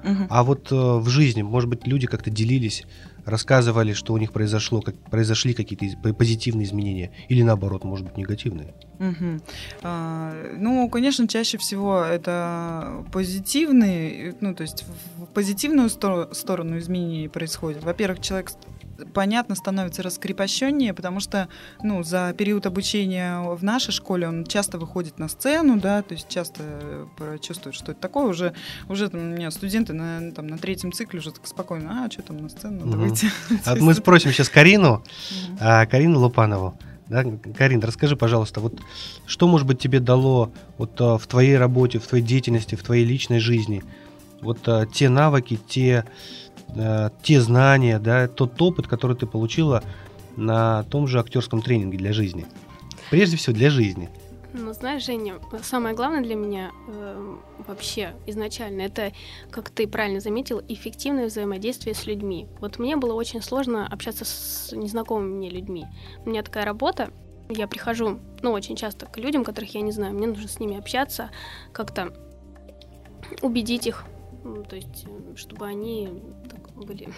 угу. 0.03 0.25
а 0.29 0.43
вот 0.43 0.71
э, 0.71 0.75
в 0.75 1.07
жизни, 1.09 1.41
может 1.41 1.69
быть, 1.69 1.85
люди 1.85 2.07
как-то 2.07 2.29
делились, 2.29 2.85
рассказывали, 3.25 3.93
что 3.93 4.13
у 4.13 4.17
них 4.17 4.31
произошло, 4.31 4.81
как 4.81 4.95
произошли 5.09 5.53
какие-то 5.53 6.13
позитивные 6.13 6.65
изменения, 6.65 7.11
или 7.27 7.41
наоборот, 7.41 7.83
может 7.83 8.05
быть, 8.05 8.17
негативные. 8.17 8.73
Угу. 8.99 9.41
А, 9.81 10.33
ну, 10.57 10.87
конечно, 10.89 11.27
чаще 11.27 11.57
всего 11.57 12.01
это 12.01 13.03
позитивные, 13.11 14.35
ну, 14.41 14.53
то 14.53 14.61
есть 14.61 14.85
в 15.17 15.25
позитивную 15.33 15.89
сторону 15.89 16.77
изменений 16.77 17.27
происходит. 17.27 17.83
Во-первых, 17.83 18.21
человек 18.21 18.51
понятно, 19.13 19.55
становится 19.55 20.03
раскрепощеннее, 20.03 20.93
потому 20.93 21.19
что, 21.19 21.47
ну, 21.83 22.03
за 22.03 22.33
период 22.37 22.65
обучения 22.65 23.41
в 23.41 23.63
нашей 23.63 23.91
школе 23.91 24.27
он 24.27 24.45
часто 24.45 24.77
выходит 24.77 25.19
на 25.19 25.27
сцену, 25.27 25.79
да, 25.79 26.01
то 26.01 26.13
есть 26.13 26.27
часто 26.27 26.63
чувствует, 27.41 27.75
что 27.75 27.91
это 27.91 28.01
такое. 28.01 28.25
Уже, 28.25 28.53
уже 28.89 29.09
там, 29.09 29.21
у 29.21 29.23
меня 29.35 29.51
студенты 29.51 29.93
на, 29.93 30.31
там, 30.31 30.47
на 30.47 30.57
третьем 30.57 30.91
цикле 30.91 31.19
уже 31.19 31.31
так 31.31 31.45
спокойно, 31.47 32.05
а, 32.05 32.11
что 32.11 32.21
там 32.21 32.37
на 32.37 32.49
сцену, 32.49 32.85
надо 32.85 32.97
угу. 32.97 33.07
выйти. 33.07 33.27
А 33.65 33.75
мы 33.75 33.93
спросим 33.93 34.31
сейчас 34.31 34.49
Карину, 34.49 35.03
а, 35.59 35.85
Карину 35.85 36.19
Лупанову. 36.19 36.77
Да, 37.07 37.23
Карин, 37.55 37.81
расскажи, 37.81 38.15
пожалуйста, 38.15 38.59
вот 38.61 38.79
что, 39.27 39.47
может 39.47 39.67
быть, 39.67 39.79
тебе 39.79 39.99
дало 39.99 40.51
вот 40.77 40.99
а, 40.99 41.17
в 41.17 41.27
твоей 41.27 41.57
работе, 41.57 41.99
в 41.99 42.07
твоей 42.07 42.23
деятельности, 42.23 42.75
в 42.75 42.83
твоей 42.83 43.05
личной 43.05 43.39
жизни, 43.39 43.83
вот 44.41 44.67
а, 44.67 44.87
те 44.87 45.09
навыки, 45.09 45.59
те 45.67 46.05
э, 46.75 47.09
те 47.21 47.41
знания, 47.41 47.99
да, 47.99 48.27
тот 48.27 48.61
опыт, 48.61 48.87
который 48.87 49.15
ты 49.15 49.25
получила 49.25 49.83
на 50.35 50.83
том 50.83 51.07
же 51.07 51.19
актерском 51.19 51.61
тренинге 51.61 51.97
для 51.97 52.13
жизни. 52.13 52.45
Прежде 53.09 53.37
всего 53.37 53.55
для 53.55 53.69
жизни. 53.69 54.09
Ну, 54.57 54.71
знаешь, 54.71 55.05
Женя, 55.05 55.35
самое 55.63 55.93
главное 55.93 56.21
для 56.21 56.35
меня 56.35 56.71
э, 56.87 57.35
вообще 57.67 58.15
изначально 58.25 58.83
это, 58.83 59.11
как 59.51 59.69
ты 59.69 59.85
правильно 59.85 60.21
заметил, 60.21 60.61
эффективное 60.69 61.25
взаимодействие 61.25 61.93
с 61.93 62.05
людьми. 62.05 62.47
Вот 62.61 62.79
мне 62.79 62.95
было 62.95 63.13
очень 63.13 63.41
сложно 63.41 63.85
общаться 63.85 64.23
с 64.23 64.71
незнакомыми 64.71 65.33
мне 65.33 65.49
людьми. 65.49 65.85
У 66.25 66.29
меня 66.29 66.41
такая 66.41 66.63
работа, 66.63 67.09
я 67.49 67.67
прихожу, 67.67 68.19
ну, 68.41 68.51
очень 68.51 68.77
часто 68.77 69.07
к 69.07 69.17
людям, 69.17 69.43
которых 69.43 69.75
я 69.75 69.81
не 69.81 69.91
знаю, 69.91 70.13
мне 70.13 70.27
нужно 70.27 70.47
с 70.47 70.59
ними 70.59 70.77
общаться, 70.77 71.31
как-то 71.73 72.13
убедить 73.41 73.87
их, 73.87 74.05
то 74.69 74.75
есть, 74.75 75.05
э, 75.05 75.35
чтобы 75.35 75.65
они 75.65 76.23
были. 76.75 77.09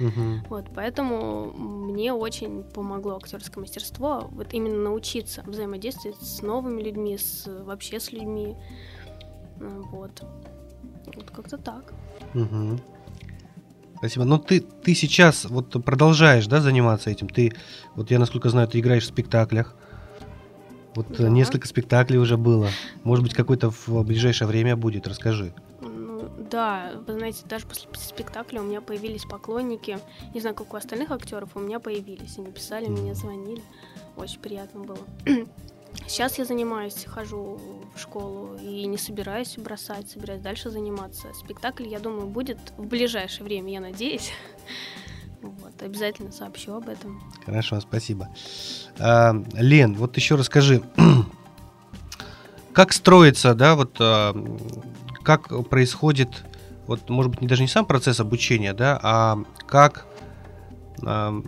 Угу. 0.00 0.48
Вот, 0.48 0.66
поэтому 0.74 1.52
мне 1.52 2.12
очень 2.12 2.64
помогло 2.64 3.16
актерское 3.16 3.62
мастерство, 3.62 4.28
вот 4.32 4.52
именно 4.52 4.76
научиться 4.76 5.42
взаимодействовать 5.46 6.20
с 6.20 6.42
новыми 6.42 6.82
людьми, 6.82 7.16
с 7.16 7.46
вообще 7.46 8.00
с 8.00 8.12
людьми. 8.12 8.56
Э, 9.60 9.82
вот. 9.92 10.22
Вот 11.14 11.30
как-то 11.30 11.58
так. 11.58 11.92
Угу. 12.34 12.80
Спасибо. 13.98 14.24
Но 14.24 14.38
ты, 14.38 14.60
ты 14.60 14.94
сейчас 14.94 15.44
вот 15.44 15.82
продолжаешь, 15.84 16.46
да, 16.46 16.60
заниматься 16.60 17.10
этим? 17.10 17.28
Ты, 17.28 17.52
вот 17.94 18.10
я 18.10 18.18
насколько 18.18 18.48
знаю, 18.48 18.68
ты 18.68 18.80
играешь 18.80 19.04
в 19.04 19.08
спектаклях. 19.08 19.76
Вот 20.94 21.06
да. 21.16 21.28
несколько 21.28 21.66
спектаклей 21.66 22.18
уже 22.18 22.36
было. 22.36 22.68
Может 23.02 23.24
быть, 23.24 23.34
какой-то 23.34 23.70
в 23.70 24.02
ближайшее 24.04 24.46
время 24.46 24.76
будет. 24.76 25.06
Расскажи. 25.06 25.54
Да, 26.50 26.92
вы 27.06 27.14
знаете, 27.14 27.44
даже 27.46 27.66
после 27.66 27.88
спектакля 27.94 28.60
у 28.60 28.64
меня 28.64 28.80
появились 28.80 29.24
поклонники. 29.24 29.98
Не 30.34 30.40
знаю, 30.40 30.54
как 30.54 30.72
у 30.74 30.76
остальных 30.76 31.10
актеров, 31.10 31.50
у 31.54 31.60
меня 31.60 31.80
появились. 31.80 32.38
Они 32.38 32.50
писали, 32.50 32.86
мне 32.86 33.14
звонили. 33.14 33.62
Очень 34.16 34.40
приятно 34.40 34.80
было. 34.80 34.98
Сейчас 36.06 36.38
я 36.38 36.44
занимаюсь, 36.44 37.04
хожу 37.06 37.58
в 37.94 37.98
школу 37.98 38.56
и 38.60 38.86
не 38.86 38.98
собираюсь 38.98 39.56
бросать, 39.56 40.10
собираюсь 40.10 40.42
дальше 40.42 40.70
заниматься. 40.70 41.32
Спектакль, 41.34 41.86
я 41.86 41.98
думаю, 41.98 42.26
будет 42.26 42.58
в 42.76 42.86
ближайшее 42.86 43.44
время, 43.44 43.72
я 43.72 43.80
надеюсь. 43.80 44.32
Вот, 45.42 45.82
обязательно 45.82 46.32
сообщу 46.32 46.72
об 46.72 46.88
этом. 46.88 47.22
Хорошо, 47.44 47.78
спасибо. 47.78 48.30
А, 48.98 49.34
Лен, 49.52 49.94
вот 49.94 50.16
еще 50.16 50.36
расскажи, 50.36 50.82
как 52.72 52.94
строится, 52.94 53.52
да, 53.52 53.76
вот 53.76 53.94
а, 54.00 54.32
как 55.24 55.48
происходит 55.68 56.44
вот, 56.86 57.08
может 57.08 57.30
быть, 57.30 57.40
не 57.40 57.48
даже 57.48 57.62
не 57.62 57.68
сам 57.68 57.86
процесс 57.86 58.20
обучения, 58.20 58.72
да, 58.74 58.98
а 59.02 59.38
как, 59.66 60.06
а, 61.02 61.42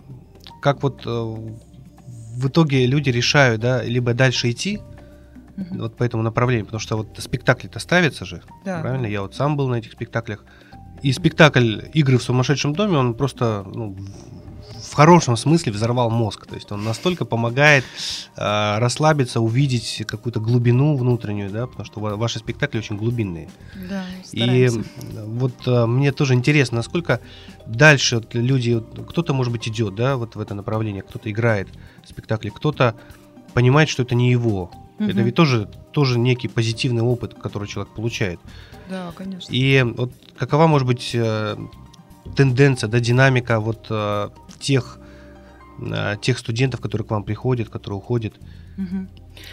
как 0.61 0.81
вот 0.81 1.03
э, 1.05 1.09
в 1.09 2.47
итоге 2.47 2.85
люди 2.85 3.09
решают, 3.09 3.61
да, 3.61 3.83
либо 3.83 4.13
дальше 4.13 4.49
идти, 4.51 4.79
угу. 5.57 5.81
вот 5.81 5.95
по 5.95 6.03
этому 6.03 6.23
направлению, 6.23 6.65
потому 6.65 6.79
что 6.79 6.97
вот 6.97 7.09
спектакли-то 7.17 7.79
ставятся 7.79 8.25
же, 8.25 8.41
да. 8.65 8.81
правильно? 8.81 9.05
Я 9.05 9.21
вот 9.21 9.35
сам 9.35 9.57
был 9.57 9.67
на 9.67 9.75
этих 9.75 9.91
спектаклях, 9.91 10.43
и 11.03 11.11
спектакль 11.13 11.81
«Игры 11.93 12.17
в 12.17 12.23
сумасшедшем 12.23 12.73
доме», 12.73 12.97
он 12.97 13.13
просто 13.13 13.63
ну, 13.71 13.95
хорошем 14.97 15.37
смысле 15.37 15.71
взорвал 15.71 16.09
мозг. 16.09 16.47
То 16.47 16.55
есть 16.55 16.71
он 16.71 16.83
настолько 16.83 17.23
помогает 17.23 17.83
э, 18.35 18.79
расслабиться, 18.79 19.41
увидеть 19.41 20.03
какую-то 20.07 20.39
глубину 20.39 20.97
внутреннюю, 20.97 21.51
да, 21.51 21.67
потому 21.67 21.85
что 21.85 21.99
ваши 21.99 22.39
спектакли 22.39 22.79
очень 22.79 22.97
глубинные. 22.97 23.47
Да, 23.89 24.03
И 24.31 24.67
вот 25.13 25.53
э, 25.67 25.85
мне 25.85 26.11
тоже 26.11 26.33
интересно, 26.33 26.77
насколько 26.77 27.19
дальше 27.67 28.15
вот, 28.15 28.33
люди, 28.33 28.83
кто-то, 29.07 29.35
может 29.35 29.53
быть, 29.53 29.67
идет, 29.67 29.93
да, 29.93 30.17
вот 30.17 30.35
в 30.35 30.39
это 30.39 30.55
направление, 30.55 31.03
кто-то 31.03 31.29
играет 31.29 31.67
в 32.03 32.09
спектакле, 32.09 32.49
кто-то 32.49 32.95
понимает, 33.53 33.89
что 33.89 34.01
это 34.01 34.15
не 34.15 34.31
его. 34.31 34.71
Угу. 34.99 35.09
Это 35.09 35.21
ведь 35.21 35.35
тоже, 35.35 35.69
тоже 35.91 36.17
некий 36.17 36.47
позитивный 36.47 37.03
опыт, 37.03 37.35
который 37.35 37.67
человек 37.67 37.93
получает. 37.93 38.39
Да, 38.89 39.11
конечно. 39.15 39.53
И 39.53 39.85
вот 39.95 40.11
какова 40.39 40.65
может 40.65 40.87
быть 40.87 41.11
э, 41.13 41.55
тенденция, 42.35 42.87
да, 42.87 42.99
динамика 42.99 43.59
вот 43.59 43.85
э, 43.91 44.29
тех, 44.59 44.99
э, 45.79 46.15
тех 46.21 46.37
студентов, 46.37 46.81
которые 46.81 47.07
к 47.07 47.11
вам 47.11 47.23
приходят, 47.23 47.69
которые 47.69 47.97
уходят. 47.97 48.35
Угу. 48.77 49.07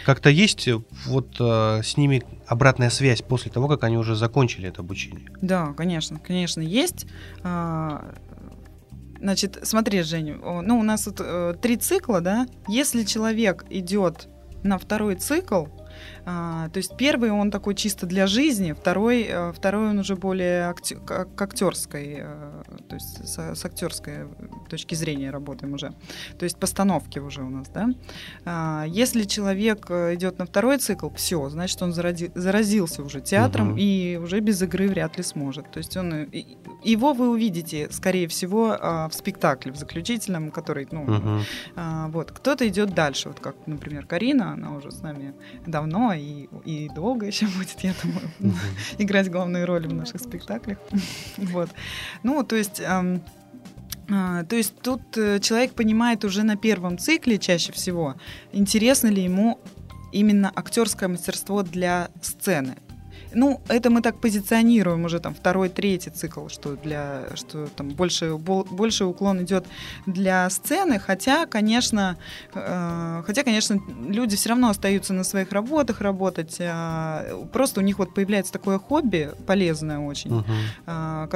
Как-то 0.05 0.29
есть 0.29 0.67
вот 1.05 1.35
э, 1.39 1.81
с 1.83 1.97
ними 1.97 2.23
обратная 2.47 2.89
связь 2.89 3.21
после 3.21 3.51
того, 3.51 3.67
как 3.67 3.83
они 3.83 3.97
уже 3.97 4.15
закончили 4.15 4.69
это 4.69 4.81
обучение? 4.81 5.29
Да, 5.41 5.73
конечно, 5.73 6.19
конечно, 6.19 6.61
есть. 6.61 7.05
А, 7.43 8.13
значит, 9.19 9.59
смотри, 9.63 10.01
Женя, 10.01 10.35
ну 10.35 10.79
у 10.79 10.83
нас 10.83 11.03
тут 11.03 11.21
три 11.61 11.77
цикла, 11.77 12.21
да. 12.21 12.47
Если 12.67 13.03
человек 13.03 13.65
идет 13.69 14.27
на 14.63 14.77
второй 14.77 15.15
цикл, 15.15 15.65
а, 16.25 16.69
то 16.69 16.77
есть 16.77 16.97
первый 16.97 17.29
он 17.31 17.51
такой 17.51 17.75
чисто 17.75 18.07
для 18.07 18.25
жизни, 18.25 18.73
второй, 18.73 19.23
э, 19.29 19.53
второй 19.53 19.89
он 19.89 19.99
уже 19.99 20.15
более 20.15 20.63
актер, 20.63 20.99
к 20.99 21.41
актерской, 21.41 22.17
э, 22.19 22.63
то 22.89 22.95
есть 22.95 23.27
с, 23.27 23.37
с 23.37 23.65
актерской 23.65 24.27
точки 24.67 24.95
зрения 24.95 25.29
работаем 25.29 25.73
уже. 25.73 25.93
То 26.39 26.45
есть 26.45 26.57
постановки 26.57 27.19
уже 27.19 27.43
у 27.43 27.49
нас, 27.49 27.69
да. 27.69 27.89
А, 28.43 28.85
если 28.87 29.23
человек 29.23 29.85
э, 29.89 30.15
идет 30.15 30.39
на 30.39 30.47
второй 30.47 30.79
цикл, 30.79 31.09
все, 31.15 31.47
значит 31.49 31.79
он 31.83 31.93
зарази, 31.93 32.31
заразился 32.33 33.03
уже 33.03 33.21
театром 33.21 33.71
угу. 33.71 33.77
и 33.77 34.17
уже 34.17 34.39
без 34.39 34.59
игры 34.63 34.87
вряд 34.87 35.17
ли 35.17 35.23
сможет. 35.23 35.71
То 35.71 35.77
есть 35.77 35.95
он 35.95 36.27
его 36.83 37.13
вы 37.13 37.29
увидите, 37.29 37.87
скорее 37.91 38.27
всего, 38.27 38.75
а, 38.79 39.09
в 39.09 39.13
спектакле 39.13 39.71
в 39.71 39.75
заключительном, 39.75 40.49
который, 40.49 40.87
ну, 40.91 41.03
угу. 41.03 42.09
вот 42.09 42.31
кто-то 42.31 42.67
идет 42.67 42.95
дальше, 42.95 43.29
вот 43.29 43.39
как, 43.39 43.55
например, 43.67 44.07
Карина, 44.07 44.53
она 44.53 44.75
уже 44.75 44.91
с 44.91 45.01
нами 45.01 45.33
давно 45.67 46.14
и, 46.15 46.47
и 46.65 46.89
долго 46.89 47.25
еще 47.27 47.47
будет, 47.47 47.79
я 47.81 47.93
думаю, 48.03 48.29
играть 48.97 49.29
главные 49.29 49.65
роли 49.65 49.87
в 49.87 49.93
наших 49.93 50.21
спектаклях. 50.21 50.77
вот. 51.37 51.69
Ну, 52.23 52.43
то 52.43 52.55
есть... 52.55 52.79
Эм, 52.79 53.21
а, 54.07 54.43
то 54.43 54.55
есть 54.55 54.79
тут 54.81 55.01
э, 55.17 55.39
человек 55.39 55.73
понимает 55.73 56.25
уже 56.25 56.43
на 56.43 56.57
первом 56.57 56.99
цикле 56.99 57.39
чаще 57.39 57.71
всего, 57.71 58.15
интересно 58.51 59.07
ли 59.07 59.23
ему 59.23 59.59
именно 60.11 60.51
актерское 60.55 61.09
мастерство 61.09 61.63
для 61.63 62.09
сцены. 62.21 62.75
Ну, 63.35 63.61
это 63.67 63.89
мы 63.89 64.01
так 64.01 64.21
позиционируем 64.21 65.03
уже 65.03 65.19
там 65.19 65.35
второй, 65.35 65.67
третий 65.67 66.09
цикл, 66.09 66.47
что 66.47 66.77
для 66.77 67.25
что 67.35 67.67
там 67.67 67.89
больше 67.89 68.35
больше 68.37 69.05
уклон 69.05 69.43
идет 69.43 69.65
для 70.05 70.49
сцены, 70.49 70.99
хотя, 70.99 71.45
конечно, 71.45 72.17
э, 72.53 73.23
хотя, 73.25 73.43
конечно, 73.43 73.77
люди 74.07 74.37
все 74.37 74.49
равно 74.49 74.69
остаются 74.69 75.13
на 75.13 75.23
своих 75.25 75.51
работах 75.51 75.99
работать, 75.99 76.55
э, 76.59 77.45
просто 77.51 77.81
у 77.81 77.83
них 77.83 77.99
вот 77.99 78.13
появляется 78.13 78.53
такое 78.53 78.79
хобби 78.79 79.31
полезное 79.45 79.99
очень, 79.99 80.37
угу. 80.37 80.51
э, 80.87 81.27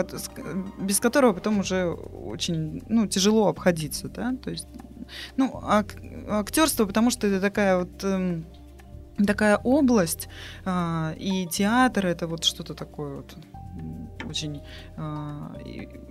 без 0.79 1.01
которого 1.01 1.33
потом 1.33 1.59
уже 1.59 1.85
очень 1.85 2.81
ну 2.87 3.07
тяжело 3.07 3.47
обходиться, 3.49 4.07
да, 4.07 4.33
то 4.41 4.49
есть 4.51 4.67
ну 5.35 5.59
ак 5.63 5.95
актерство, 6.29 6.85
потому 6.85 7.09
что 7.11 7.27
это 7.27 7.41
такая 7.41 7.79
вот 7.79 8.03
э, 8.03 8.41
такая 9.25 9.57
область, 9.57 10.29
а, 10.65 11.13
и 11.17 11.47
театр 11.47 12.05
это 12.05 12.27
вот 12.27 12.43
что-то 12.43 12.73
такое 12.73 13.17
вот 13.17 13.37
очень 14.25 14.61
а, 14.97 15.55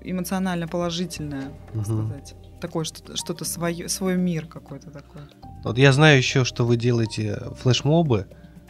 эмоционально 0.03 0.67
положительное, 0.69 1.51
угу. 1.75 1.85
сказать. 1.85 2.35
Такое 2.61 2.85
что-то, 2.85 3.17
что-то 3.17 3.45
свое, 3.45 3.89
свой 3.89 4.17
мир 4.17 4.47
какой-то 4.47 4.91
такой. 4.91 5.23
Вот 5.65 5.79
я 5.79 5.93
знаю 5.93 6.19
еще, 6.19 6.45
что 6.45 6.65
вы 6.65 6.77
делаете 6.77 7.41
флешмобы 7.61 8.27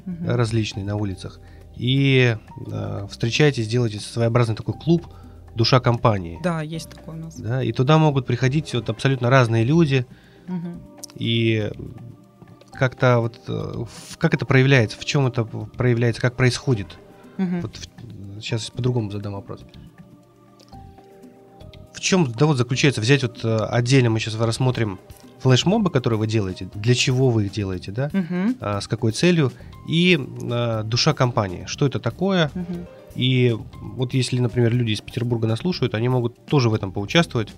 угу. 0.06 0.26
различные 0.26 0.84
на 0.84 0.96
улицах, 0.96 1.40
и 1.76 2.36
э, 2.70 3.06
встречаетесь, 3.08 3.68
делаете 3.68 4.00
своеобразный 4.00 4.56
такой 4.56 4.74
клуб 4.74 5.06
душа 5.54 5.80
компании. 5.80 6.38
Да, 6.42 6.60
есть 6.60 6.90
такой 6.90 7.14
у 7.14 7.18
нас. 7.18 7.36
Да, 7.36 7.62
и 7.62 7.72
туда 7.72 7.98
могут 7.98 8.26
приходить 8.26 8.74
вот 8.74 8.90
абсолютно 8.90 9.30
разные 9.30 9.64
люди. 9.64 10.06
Угу. 10.48 10.68
И 11.16 11.70
как-то 12.78 13.20
вот 13.20 13.40
э, 13.48 13.84
как 14.18 14.34
это 14.34 14.46
проявляется, 14.46 14.98
в 14.98 15.04
чем 15.04 15.26
это 15.26 15.44
проявляется, 15.44 16.22
как 16.22 16.36
происходит? 16.36 16.98
Угу. 17.36 17.60
Вот 17.62 17.88
сейчас 18.40 18.70
по-другому 18.70 19.10
задам 19.10 19.34
вопрос. 19.34 19.60
В 21.92 22.00
чем 22.00 22.30
да 22.32 22.46
вот 22.46 22.56
заключается 22.56 23.00
взять 23.00 23.22
вот 23.22 23.44
э, 23.44 23.56
отдельно 23.56 24.10
мы 24.10 24.20
сейчас 24.20 24.34
рассмотрим 24.36 24.98
флешмобы, 25.40 25.90
которые 25.90 26.18
вы 26.18 26.26
делаете, 26.26 26.68
для 26.74 26.94
чего 26.94 27.30
вы 27.30 27.46
их 27.46 27.52
делаете, 27.52 27.92
да, 27.92 28.10
угу. 28.12 28.56
а, 28.60 28.80
с 28.80 28.88
какой 28.88 29.12
целью, 29.12 29.52
и 29.88 30.18
а, 30.50 30.82
душа 30.82 31.14
компании, 31.14 31.64
что 31.66 31.86
это 31.86 32.00
такое, 32.00 32.50
угу. 32.54 32.86
и 33.14 33.56
вот 33.80 34.14
если, 34.14 34.40
например, 34.40 34.72
люди 34.74 34.92
из 34.92 35.00
Петербурга 35.00 35.46
нас 35.46 35.60
слушают, 35.60 35.94
они 35.94 36.08
могут 36.08 36.44
тоже 36.46 36.70
в 36.70 36.74
этом 36.74 36.92
поучаствовать, 36.92 37.50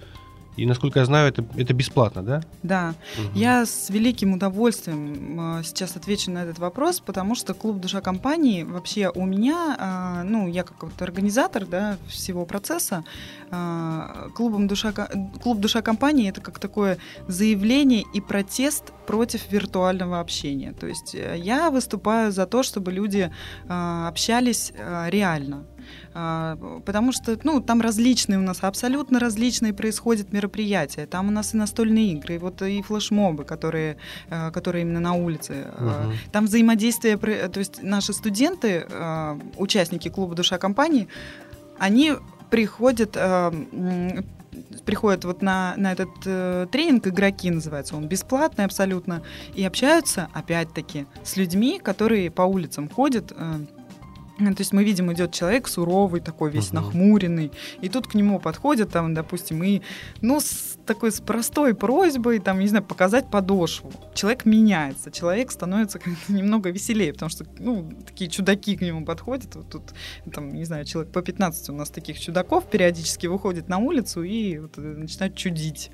и, 0.60 0.66
насколько 0.66 0.98
я 0.98 1.06
знаю, 1.06 1.28
это, 1.28 1.44
это 1.56 1.72
бесплатно, 1.72 2.22
да? 2.22 2.42
Да. 2.62 2.94
Угу. 3.16 3.38
Я 3.38 3.64
с 3.64 3.88
великим 3.88 4.34
удовольствием 4.34 5.58
э, 5.58 5.62
сейчас 5.64 5.96
отвечу 5.96 6.30
на 6.30 6.42
этот 6.42 6.58
вопрос, 6.58 7.00
потому 7.00 7.34
что 7.34 7.54
клуб 7.54 7.80
«Душа 7.80 8.02
компании» 8.02 8.62
вообще 8.62 9.10
у 9.14 9.24
меня, 9.24 10.22
э, 10.22 10.28
ну, 10.28 10.48
я 10.48 10.62
как 10.62 10.82
вот 10.82 11.00
организатор 11.00 11.64
да, 11.64 11.96
всего 12.08 12.44
процесса, 12.44 13.04
э, 13.50 14.28
клубом 14.34 14.68
«Душа», 14.68 14.92
клуб 15.42 15.60
«Душа 15.60 15.80
компании»— 15.80 16.28
это 16.30 16.42
как 16.42 16.58
такое 16.58 16.98
заявление 17.26 18.04
и 18.12 18.20
протест 18.20 18.92
против 19.06 19.50
виртуального 19.50 20.20
общения. 20.20 20.72
То 20.72 20.86
есть 20.86 21.14
я 21.14 21.70
выступаю 21.70 22.32
за 22.32 22.46
то, 22.46 22.62
чтобы 22.62 22.92
люди 22.92 23.32
общались 23.66 24.72
реально. 25.08 25.64
А, 26.14 26.56
потому 26.84 27.12
что 27.12 27.38
ну, 27.44 27.60
там 27.60 27.80
различные 27.80 28.38
у 28.38 28.42
нас, 28.42 28.58
абсолютно 28.62 29.18
различные 29.18 29.72
происходят 29.72 30.32
мероприятия. 30.32 31.06
Там 31.06 31.28
у 31.28 31.30
нас 31.30 31.54
и 31.54 31.56
настольные 31.56 32.12
игры, 32.12 32.36
и, 32.36 32.38
вот, 32.38 32.62
и 32.62 32.82
флешмобы, 32.82 33.44
которые, 33.44 33.96
а, 34.28 34.50
которые 34.50 34.82
именно 34.82 35.00
на 35.00 35.14
улице. 35.14 35.66
Угу. 35.78 36.12
Там 36.32 36.46
взаимодействие, 36.46 37.16
то 37.16 37.58
есть 37.58 37.82
наши 37.82 38.12
студенты, 38.12 38.86
участники 39.56 40.08
клуба 40.08 40.34
«Душа 40.34 40.58
компании», 40.58 41.08
они 41.78 42.14
приходят 42.50 43.16
приходят 44.84 45.24
вот 45.24 45.42
на, 45.42 45.74
на 45.76 45.92
этот 45.92 46.08
э, 46.24 46.66
тренинг, 46.70 47.06
игроки 47.06 47.50
называется, 47.50 47.96
он 47.96 48.08
бесплатный 48.08 48.64
абсолютно, 48.64 49.22
и 49.54 49.64
общаются, 49.64 50.28
опять-таки, 50.32 51.06
с 51.22 51.36
людьми, 51.36 51.80
которые 51.82 52.30
по 52.30 52.42
улицам 52.42 52.88
ходят, 52.88 53.32
э, 53.34 53.60
то 54.54 54.60
есть 54.60 54.72
мы 54.72 54.84
видим, 54.84 55.12
идет 55.12 55.32
человек 55.32 55.68
суровый, 55.68 56.20
такой 56.20 56.50
весь 56.50 56.70
uh-huh. 56.70 56.76
нахмуренный, 56.76 57.52
и 57.80 57.88
тут 57.88 58.06
к 58.06 58.14
нему 58.14 58.40
подходят, 58.40 58.90
там, 58.90 59.14
допустим, 59.14 59.62
и, 59.62 59.82
ну, 60.20 60.40
с 60.40 60.78
такой, 60.86 61.12
с 61.12 61.20
простой 61.20 61.74
просьбой, 61.74 62.38
там, 62.38 62.58
не 62.58 62.66
знаю, 62.66 62.84
показать 62.84 63.30
подошву. 63.30 63.92
Человек 64.14 64.44
меняется, 64.44 65.10
человек 65.10 65.50
становится 65.50 66.00
немного 66.28 66.70
веселее, 66.70 67.12
потому 67.12 67.30
что, 67.30 67.44
ну, 67.58 67.90
такие 68.06 68.30
чудаки 68.30 68.76
к 68.76 68.80
нему 68.80 69.04
подходят, 69.04 69.54
вот 69.54 69.70
тут, 69.70 69.82
там, 70.32 70.52
не 70.52 70.64
знаю, 70.64 70.84
человек 70.84 71.12
по 71.12 71.22
15 71.22 71.70
у 71.70 71.74
нас 71.74 71.90
таких 71.90 72.18
чудаков 72.18 72.68
периодически 72.68 73.26
выходит 73.26 73.68
на 73.68 73.78
улицу 73.78 74.22
и 74.22 74.58
вот, 74.58 74.78
э, 74.78 74.80
начинает 74.80 75.36
чудить. 75.36 75.90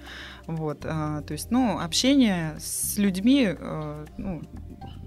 Вот, 0.46 0.84
а, 0.84 1.22
то 1.22 1.32
есть, 1.32 1.50
ну, 1.50 1.78
общение 1.78 2.56
с 2.58 2.98
людьми, 2.98 3.48
а, 3.58 4.04
ну, 4.16 4.42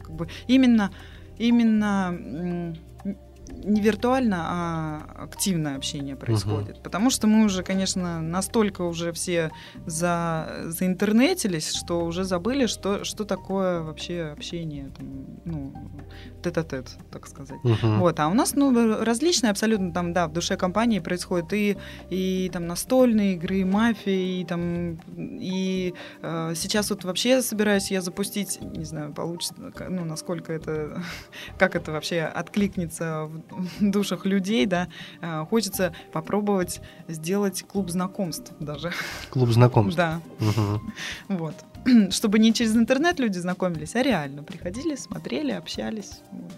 как 0.01 0.11
бы 0.11 0.27
именно, 0.47 0.91
именно 1.37 2.75
не 3.63 3.81
виртуально, 3.81 4.37
а 4.39 5.23
активное 5.23 5.75
общение 5.75 6.15
происходит. 6.15 6.77
Угу. 6.77 6.83
Потому 6.83 7.09
что 7.09 7.27
мы 7.27 7.45
уже, 7.45 7.63
конечно, 7.63 8.21
настолько 8.21 8.83
уже 8.83 9.11
все 9.11 9.51
за, 9.85 10.63
заинтернетились, 10.65 11.73
что 11.73 12.05
уже 12.05 12.23
забыли, 12.23 12.67
что, 12.67 13.03
что 13.03 13.25
такое 13.25 13.81
вообще 13.81 14.33
общение, 14.33 14.91
там, 14.97 15.25
ну, 15.45 15.73
тет-а-тет, 16.43 16.89
так 17.11 17.27
сказать. 17.27 17.59
Угу. 17.63 17.95
Вот, 17.97 18.19
а 18.19 18.27
у 18.27 18.33
нас, 18.33 18.55
ну, 18.55 19.03
различные 19.03 19.51
абсолютно 19.51 19.91
там, 19.91 20.13
да, 20.13 20.27
в 20.27 20.33
душе 20.33 20.57
компании 20.57 20.99
происходят 20.99 21.51
и, 21.53 21.77
и 22.09 22.49
там 22.53 22.67
настольные 22.67 23.33
игры, 23.33 23.59
и 23.59 23.63
мафии, 23.63 24.41
и 24.41 24.45
там, 24.45 24.99
и 25.17 25.93
э, 26.21 26.53
сейчас 26.55 26.89
вот 26.89 27.03
вообще 27.03 27.41
собираюсь 27.41 27.91
я 27.91 28.01
запустить, 28.01 28.59
не 28.61 28.85
знаю, 28.85 29.13
получится, 29.13 29.55
ну, 29.89 30.05
насколько 30.05 30.53
это, 30.53 31.03
как 31.57 31.75
это 31.75 31.91
вообще 31.91 32.21
откликнется 32.21 33.25
в 33.25 33.48
душах 33.79 34.25
людей, 34.25 34.65
да, 34.65 34.87
э, 35.21 35.45
хочется 35.49 35.93
попробовать 36.11 36.81
сделать 37.07 37.63
клуб 37.63 37.89
знакомств 37.89 38.53
даже. 38.59 38.91
Клуб 39.29 39.49
знакомств? 39.49 39.97
Да. 39.97 40.21
Угу. 40.39 40.81
Вот. 41.29 41.55
Чтобы 42.11 42.39
не 42.39 42.53
через 42.53 42.75
интернет 42.75 43.19
люди 43.19 43.37
знакомились, 43.37 43.95
а 43.95 44.03
реально 44.03 44.43
приходили, 44.43 44.95
смотрели, 44.95 45.51
общались. 45.51 46.19
Вот, 46.31 46.51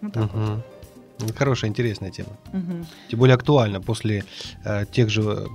вот 0.00 0.12
так 0.12 0.34
угу. 0.34 0.40
вот. 1.18 1.36
Хорошая, 1.36 1.70
интересная 1.70 2.10
тема. 2.10 2.30
Угу. 2.52 2.86
Тем 3.10 3.18
более 3.18 3.34
актуально 3.34 3.80
после 3.80 4.24
э, 4.64 4.86
тех 4.90 5.10
же 5.10 5.22
э, 5.22 5.46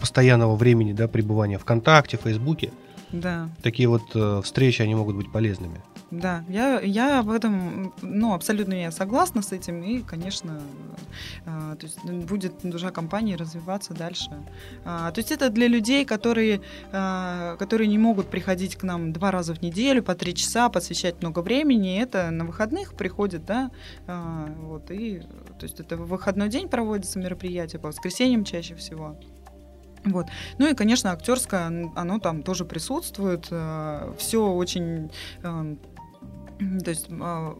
постоянного 0.00 0.56
времени 0.56 0.92
да, 0.92 1.08
пребывания 1.08 1.58
ВКонтакте, 1.58 2.16
Фейсбуке. 2.16 2.72
Да. 3.12 3.50
Такие 3.62 3.88
вот 3.88 4.02
э, 4.14 4.40
встречи, 4.42 4.82
они 4.82 4.94
могут 4.94 5.16
быть 5.16 5.30
полезными. 5.30 5.80
Да, 6.12 6.44
я, 6.48 6.80
я 6.80 7.22
в 7.22 7.32
этом, 7.32 7.92
ну, 8.00 8.32
абсолютно 8.32 8.74
я 8.74 8.92
согласна 8.92 9.42
с 9.42 9.50
этим, 9.50 9.82
и, 9.82 10.02
конечно, 10.02 10.60
э, 11.44 11.76
то 11.80 11.84
есть 11.84 12.00
будет 12.04 12.54
душа 12.62 12.92
компании 12.92 13.34
развиваться 13.34 13.92
дальше. 13.92 14.30
А, 14.84 15.10
то 15.10 15.18
есть 15.18 15.32
это 15.32 15.50
для 15.50 15.66
людей, 15.66 16.04
которые, 16.04 16.60
э, 16.92 17.56
которые 17.58 17.88
не 17.88 17.98
могут 17.98 18.30
приходить 18.30 18.76
к 18.76 18.84
нам 18.84 19.12
два 19.12 19.32
раза 19.32 19.52
в 19.52 19.62
неделю, 19.62 20.00
по 20.00 20.14
три 20.14 20.32
часа, 20.32 20.68
посвящать 20.68 21.20
много 21.22 21.40
времени, 21.40 22.00
это 22.00 22.30
на 22.30 22.44
выходных 22.44 22.94
приходит, 22.94 23.44
да, 23.44 23.72
э, 24.06 24.54
вот, 24.60 24.92
и, 24.92 25.22
то 25.58 25.64
есть 25.64 25.80
это 25.80 25.96
в 25.96 26.06
выходной 26.06 26.48
день 26.48 26.68
проводится 26.68 27.18
мероприятие, 27.18 27.80
по 27.80 27.88
воскресеньям 27.88 28.44
чаще 28.44 28.76
всего. 28.76 29.18
Вот. 30.04 30.26
Ну 30.58 30.70
и, 30.70 30.74
конечно, 30.74 31.10
актерское, 31.10 31.90
оно 31.96 32.20
там 32.20 32.44
тоже 32.44 32.64
присутствует. 32.64 33.46
Все 34.18 34.52
очень 34.52 35.10
то 36.58 36.90
есть 36.90 37.08
а, 37.10 37.56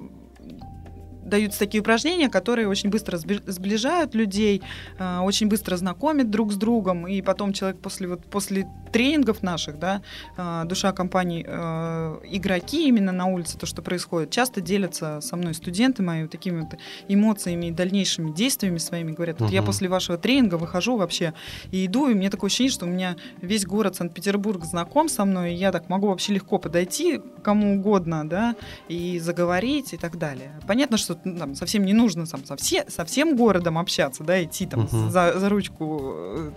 даются 1.26 1.58
такие 1.58 1.80
упражнения, 1.80 2.28
которые 2.28 2.68
очень 2.68 2.90
быстро 2.90 3.18
сближают 3.18 4.14
людей, 4.14 4.62
а, 4.98 5.22
очень 5.22 5.48
быстро 5.48 5.76
знакомят 5.76 6.30
друг 6.30 6.52
с 6.52 6.56
другом, 6.56 7.06
и 7.06 7.20
потом 7.22 7.52
человек 7.52 7.80
после, 7.80 8.08
вот, 8.08 8.24
после 8.24 8.66
тренингов 8.92 9.42
наших, 9.42 9.78
да, 9.78 10.02
а, 10.36 10.64
душа 10.64 10.92
компании, 10.92 11.44
а, 11.46 12.20
игроки 12.24 12.88
именно 12.88 13.12
на 13.12 13.26
улице, 13.26 13.58
то, 13.58 13.66
что 13.66 13.82
происходит, 13.82 14.30
часто 14.30 14.60
делятся 14.60 15.20
со 15.20 15.36
мной 15.36 15.54
студенты 15.54 16.02
мои 16.02 16.22
вот 16.22 16.30
такими 16.30 16.60
вот 16.60 16.78
эмоциями 17.08 17.66
и 17.66 17.70
дальнейшими 17.70 18.30
действиями 18.32 18.78
своими, 18.78 19.12
говорят, 19.12 19.40
вот 19.40 19.46
угу. 19.46 19.54
я 19.54 19.62
после 19.62 19.88
вашего 19.88 20.18
тренинга 20.18 20.54
выхожу 20.54 20.96
вообще 20.96 21.34
и 21.70 21.86
иду, 21.86 22.08
и 22.08 22.14
мне 22.14 22.30
такое 22.30 22.48
ощущение, 22.48 22.72
что 22.72 22.86
у 22.86 22.88
меня 22.88 23.16
весь 23.40 23.66
город 23.66 23.96
Санкт-Петербург 23.96 24.64
знаком 24.64 25.08
со 25.08 25.24
мной, 25.24 25.52
и 25.52 25.56
я 25.56 25.72
так 25.72 25.88
могу 25.88 26.08
вообще 26.08 26.34
легко 26.34 26.58
подойти 26.58 27.20
кому 27.42 27.76
угодно, 27.76 28.28
да, 28.28 28.56
и 28.88 29.18
заговорить 29.18 29.92
и 29.92 29.96
так 29.96 30.18
далее. 30.18 30.52
Понятно, 30.66 30.96
что 30.96 31.15
ну, 31.24 31.38
там, 31.38 31.54
совсем 31.54 31.84
не 31.84 31.92
нужно 31.92 32.26
там, 32.26 32.44
со, 32.44 32.56
все, 32.56 32.84
со 32.88 33.04
всем 33.04 33.36
городом 33.36 33.78
общаться, 33.78 34.24
да, 34.24 34.42
идти 34.42 34.66
там 34.66 34.80
uh-huh. 34.80 35.10
за, 35.10 35.38
за 35.38 35.48
ручку 35.48 36.12
э, 36.14 36.50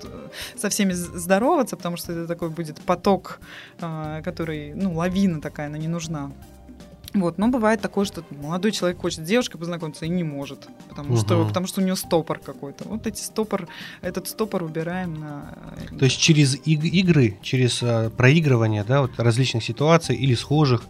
со 0.57 0.69
всеми 0.69 0.93
здороваться, 0.93 1.77
потому 1.77 1.97
что 1.97 2.11
это 2.11 2.27
такой 2.27 2.49
будет 2.49 2.79
поток, 2.81 3.39
э, 3.79 4.21
который, 4.23 4.73
ну, 4.73 4.93
лавина 4.93 5.41
такая, 5.41 5.67
она 5.67 5.77
не 5.77 5.87
нужна. 5.87 6.31
Вот, 7.13 7.39
но 7.39 7.47
бывает 7.47 7.81
такое, 7.81 8.05
что 8.05 8.23
молодой 8.29 8.71
человек 8.71 8.99
хочет 8.99 9.25
с 9.25 9.27
девушкой 9.27 9.57
познакомиться 9.57 10.05
и 10.05 10.09
не 10.09 10.23
может, 10.23 10.67
потому 10.89 11.13
угу. 11.13 11.19
что 11.19 11.45
потому 11.45 11.65
что 11.65 11.81
у 11.81 11.83
него 11.83 11.95
стопор 11.95 12.39
какой-то. 12.39 12.87
Вот 12.87 13.07
эти 13.07 13.21
стопор, 13.21 13.67
этот 14.01 14.27
стопор 14.27 14.63
убираем 14.63 15.15
на. 15.15 15.57
То 15.97 16.05
есть 16.05 16.19
через 16.19 16.55
иг- 16.65 16.83
игры, 16.83 17.37
через 17.41 17.79
а, 17.81 18.11
проигрывание, 18.11 18.83
да, 18.83 19.01
вот 19.01 19.11
различных 19.17 19.63
ситуаций 19.63 20.15
или 20.15 20.35
схожих 20.35 20.83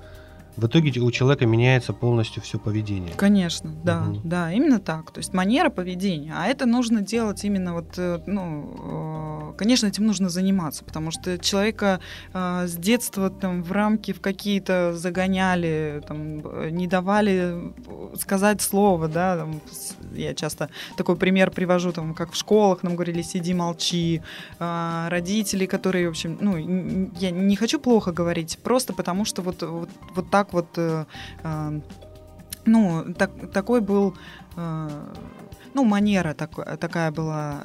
в 0.57 0.67
итоге 0.67 0.99
у 0.99 1.11
человека 1.11 1.45
меняется 1.45 1.93
полностью 1.93 2.41
все 2.43 2.59
поведение. 2.59 3.13
Конечно, 3.15 3.71
да, 3.83 4.03
угу. 4.03 4.21
да, 4.23 4.51
именно 4.51 4.79
так. 4.79 5.11
То 5.11 5.19
есть 5.19 5.33
манера 5.33 5.69
поведения. 5.69 6.33
А 6.35 6.47
это 6.47 6.65
нужно 6.65 7.01
делать 7.01 7.43
именно 7.43 7.73
вот, 7.73 7.97
э, 7.97 8.19
ну, 8.25 9.51
э, 9.51 9.57
конечно, 9.57 9.87
этим 9.87 10.05
нужно 10.05 10.29
заниматься, 10.29 10.83
потому 10.83 11.11
что 11.11 11.37
человека 11.37 11.99
э, 12.33 12.67
с 12.67 12.75
детства 12.75 13.29
там 13.29 13.63
в 13.63 13.71
рамки 13.71 14.11
в 14.11 14.21
какие-то 14.21 14.93
загоняли, 14.95 16.01
там, 16.07 16.75
не 16.75 16.87
давали 16.87 17.73
сказать 18.19 18.61
слово, 18.61 19.07
да, 19.07 19.37
там, 19.37 19.61
я 20.13 20.33
часто 20.33 20.69
такой 20.97 21.15
пример 21.15 21.51
привожу, 21.51 21.91
там, 21.91 22.13
как 22.13 22.31
в 22.31 22.35
школах 22.35 22.83
нам 22.83 22.95
говорили, 22.95 23.21
сиди, 23.21 23.53
молчи, 23.53 24.21
родители, 24.59 25.65
которые, 25.65 26.07
в 26.07 26.11
общем, 26.11 26.37
ну, 26.41 26.57
я 27.19 27.31
не 27.31 27.55
хочу 27.55 27.79
плохо 27.79 28.11
говорить, 28.11 28.59
просто 28.63 28.93
потому 28.93 29.25
что 29.25 29.41
вот, 29.41 29.61
вот, 29.61 29.89
вот 30.15 30.29
так 30.29 30.48
вот, 30.53 30.67
э, 30.77 31.05
э, 31.43 31.81
ну, 32.65 33.13
так, 33.13 33.31
такой 33.51 33.81
был, 33.81 34.15
э, 34.55 34.89
ну, 35.73 35.85
манера 35.85 36.33
так, 36.33 36.79
такая 36.79 37.11
была 37.11 37.61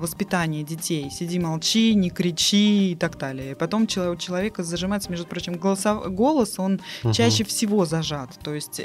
воспитание 0.00 0.62
детей. 0.62 1.10
Сиди, 1.10 1.38
молчи, 1.38 1.94
не 1.94 2.10
кричи 2.10 2.92
и 2.92 2.94
так 2.94 3.18
далее. 3.18 3.52
И 3.52 3.54
потом 3.54 3.82
у 3.82 3.86
человека 3.86 4.62
зажимается, 4.62 5.10
между 5.10 5.26
прочим, 5.26 5.54
голосов, 5.54 6.12
голос, 6.14 6.58
он 6.58 6.80
угу. 7.02 7.12
чаще 7.12 7.42
всего 7.44 7.84
зажат. 7.84 8.38
То 8.42 8.54
есть, 8.54 8.80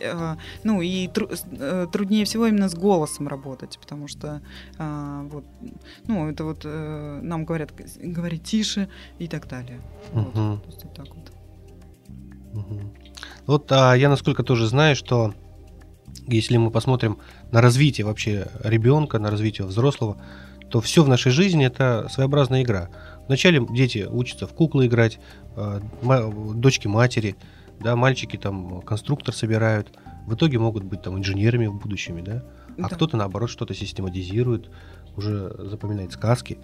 ну, 0.63 0.81
и 0.81 1.07
тру, 1.07 1.29
труднее 1.91 2.25
всего 2.25 2.47
именно 2.47 2.67
с 2.67 2.73
голосом 2.73 3.27
работать, 3.27 3.77
потому 3.79 4.07
что, 4.07 4.41
вот, 4.79 5.45
ну, 6.07 6.29
это 6.29 6.43
вот 6.43 6.65
нам 6.65 7.45
говорят, 7.45 7.73
говори 8.01 8.39
тише 8.39 8.89
и 9.19 9.27
так 9.27 9.47
далее. 9.47 9.81
Угу. 10.13 10.31
Вот, 10.33 10.63
то 10.63 10.69
есть, 10.69 10.83
вот 10.83 10.93
так 10.95 11.07
вот. 11.15 11.31
Угу. 12.53 12.93
Вот 13.45 13.71
а, 13.71 13.93
я 13.93 14.09
насколько 14.09 14.43
тоже 14.43 14.67
знаю, 14.67 14.95
что 14.95 15.33
если 16.27 16.57
мы 16.57 16.71
посмотрим 16.71 17.17
на 17.51 17.61
развитие 17.61 18.05
вообще 18.05 18.47
ребенка, 18.63 19.19
на 19.19 19.29
развитие 19.29 19.67
взрослого, 19.67 20.21
то 20.69 20.81
все 20.81 21.03
в 21.03 21.09
нашей 21.09 21.31
жизни 21.31 21.65
это 21.65 22.07
своеобразная 22.11 22.63
игра. 22.63 22.89
Вначале 23.27 23.65
дети 23.69 24.07
учатся 24.09 24.47
в 24.47 24.53
куклы 24.53 24.87
играть, 24.87 25.19
а, 25.55 25.81
дочки 26.55 26.87
матери, 26.87 27.35
да, 27.79 27.95
мальчики 27.95 28.37
там 28.37 28.81
конструктор 28.81 29.33
собирают, 29.33 29.89
в 30.25 30.35
итоге 30.35 30.57
могут 30.57 30.83
быть 30.83 31.01
там 31.01 31.17
инженерами 31.17 31.67
в 31.67 31.75
будущем, 31.75 32.23
да, 32.23 32.43
а 32.77 32.89
да. 32.89 32.95
кто-то 32.95 33.17
наоборот 33.17 33.49
что-то 33.49 33.73
систематизирует, 33.73 34.69
уже 35.15 35.53
запоминает 35.69 36.13
сказки, 36.13 36.57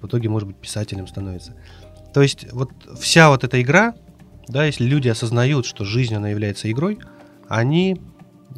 в 0.00 0.06
итоге 0.06 0.28
может 0.28 0.48
быть 0.48 0.56
писателем 0.56 1.06
становится. 1.06 1.54
То 2.12 2.22
есть 2.22 2.50
вот 2.52 2.70
вся 2.98 3.28
вот 3.28 3.44
эта 3.44 3.60
игра, 3.60 3.94
да, 4.48 4.64
если 4.64 4.84
люди 4.84 5.08
осознают, 5.08 5.66
что 5.66 5.84
жизнь, 5.84 6.14
она 6.14 6.28
является 6.28 6.70
игрой, 6.70 6.98
они 7.48 8.00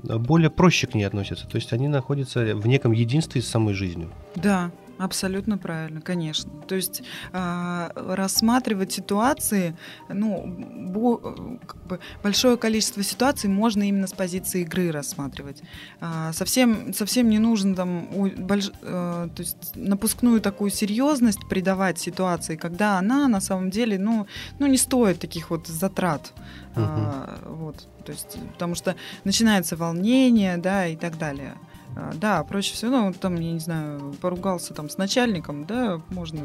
более 0.02 0.50
проще 0.50 0.86
к 0.86 0.94
ней 0.94 1.04
относятся. 1.04 1.46
То 1.46 1.56
есть 1.56 1.72
они 1.72 1.88
находятся 1.88 2.56
в 2.56 2.66
неком 2.66 2.92
единстве 2.92 3.40
с 3.42 3.46
самой 3.46 3.74
жизнью. 3.74 4.10
Да, 4.34 4.70
Абсолютно 4.98 5.58
правильно, 5.58 6.00
конечно. 6.00 6.50
То 6.68 6.76
есть 6.76 7.02
э, 7.32 7.90
рассматривать 7.94 8.92
ситуации, 8.92 9.76
ну, 10.08 10.44
бо, 10.46 11.18
как 11.66 11.84
бы 11.86 12.00
большое 12.22 12.56
количество 12.56 13.02
ситуаций 13.02 13.50
можно 13.50 13.82
именно 13.88 14.06
с 14.06 14.12
позиции 14.12 14.62
игры 14.62 14.92
рассматривать. 14.92 15.62
Э, 16.00 16.30
совсем, 16.32 16.94
совсем 16.94 17.28
не 17.28 17.38
нужно 17.38 17.74
там 17.74 18.06
больш, 18.36 18.70
э, 18.82 19.28
то 19.34 19.42
есть 19.42 19.72
напускную 19.74 20.40
такую 20.40 20.70
серьезность 20.70 21.48
придавать 21.48 21.98
ситуации, 21.98 22.54
когда 22.56 22.98
она 22.98 23.26
на 23.26 23.40
самом 23.40 23.70
деле, 23.70 23.98
ну, 23.98 24.26
ну 24.60 24.66
не 24.66 24.78
стоит 24.78 25.18
таких 25.18 25.50
вот 25.50 25.66
затрат. 25.66 26.32
Угу. 26.76 26.84
Э, 26.84 27.38
вот, 27.46 27.88
то 28.04 28.12
есть, 28.12 28.38
потому 28.52 28.76
что 28.76 28.94
начинается 29.24 29.76
волнение, 29.76 30.56
да, 30.56 30.86
и 30.86 30.94
так 30.94 31.18
далее. 31.18 31.54
А, 31.96 32.12
да, 32.14 32.42
проще 32.44 32.74
всего, 32.74 32.90
ну, 32.90 33.12
там, 33.12 33.36
я 33.36 33.52
не 33.52 33.60
знаю, 33.60 34.14
поругался 34.20 34.74
там 34.74 34.88
с 34.88 34.96
начальником, 34.98 35.64
да, 35.64 36.00
можно, 36.10 36.40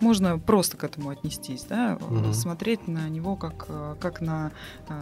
можно 0.00 0.38
просто 0.38 0.76
к 0.76 0.84
этому 0.84 1.10
отнестись, 1.10 1.64
да, 1.64 1.98
угу. 2.00 2.32
смотреть 2.32 2.88
на 2.88 3.08
него 3.08 3.36
как, 3.36 3.66
как 4.00 4.20
на, 4.20 4.52
а, 4.88 5.00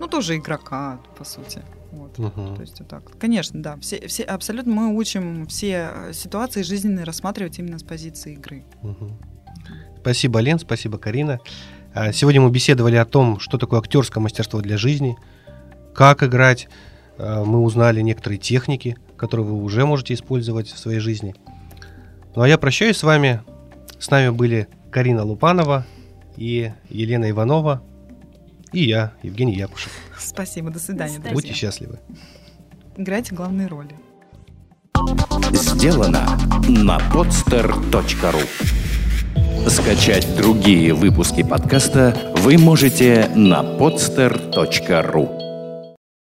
ну, 0.00 0.06
тоже 0.06 0.36
игрока, 0.36 1.00
по 1.18 1.24
сути. 1.24 1.62
Вот. 1.92 2.18
Угу. 2.18 2.56
То 2.56 2.60
есть 2.60 2.80
вот 2.80 2.88
так. 2.88 3.02
Конечно, 3.18 3.62
да, 3.62 3.76
все, 3.78 4.06
все, 4.08 4.24
абсолютно 4.24 4.72
мы 4.72 4.96
учим 4.96 5.46
все 5.46 5.90
ситуации 6.12 6.62
жизненные 6.62 7.04
рассматривать 7.04 7.58
именно 7.58 7.78
с 7.78 7.82
позиции 7.84 8.34
игры. 8.34 8.64
Угу. 8.82 9.10
Спасибо, 10.00 10.40
Лен, 10.40 10.58
спасибо, 10.58 10.98
Карина. 10.98 11.40
А, 11.94 12.12
сегодня 12.12 12.40
мы 12.40 12.50
беседовали 12.50 12.96
о 12.96 13.04
том, 13.04 13.38
что 13.38 13.58
такое 13.58 13.78
актерское 13.78 14.20
мастерство 14.22 14.60
для 14.60 14.76
жизни, 14.76 15.16
как 15.94 16.22
играть, 16.22 16.68
мы 17.18 17.60
узнали 17.60 18.00
некоторые 18.00 18.38
техники, 18.38 18.96
которые 19.16 19.46
вы 19.46 19.62
уже 19.62 19.86
можете 19.86 20.14
использовать 20.14 20.68
в 20.68 20.78
своей 20.78 20.98
жизни. 20.98 21.34
Ну 22.34 22.42
а 22.42 22.48
я 22.48 22.58
прощаюсь 22.58 22.96
с 22.96 23.02
вами. 23.02 23.40
С 23.98 24.10
нами 24.10 24.30
были 24.30 24.68
Карина 24.90 25.24
Лупанова 25.24 25.86
и 26.36 26.72
Елена 26.88 27.30
Иванова. 27.30 27.82
И 28.72 28.84
я, 28.84 29.12
Евгений 29.22 29.54
Якушев. 29.54 29.92
Спасибо, 30.18 30.70
до 30.70 30.80
свидания. 30.80 31.10
До 31.10 31.14
свидания. 31.14 31.34
Будьте 31.34 31.52
счастливы. 31.52 32.00
Играйте 32.96 33.34
главные 33.34 33.68
роли. 33.68 33.94
Сделано 35.52 36.38
на 36.68 36.98
podster.ru 37.12 38.42
Скачать 39.68 40.36
другие 40.36 40.92
выпуски 40.92 41.42
подкаста 41.42 42.16
вы 42.36 42.58
можете 42.58 43.30
на 43.34 43.62
podster.ru 43.62 45.43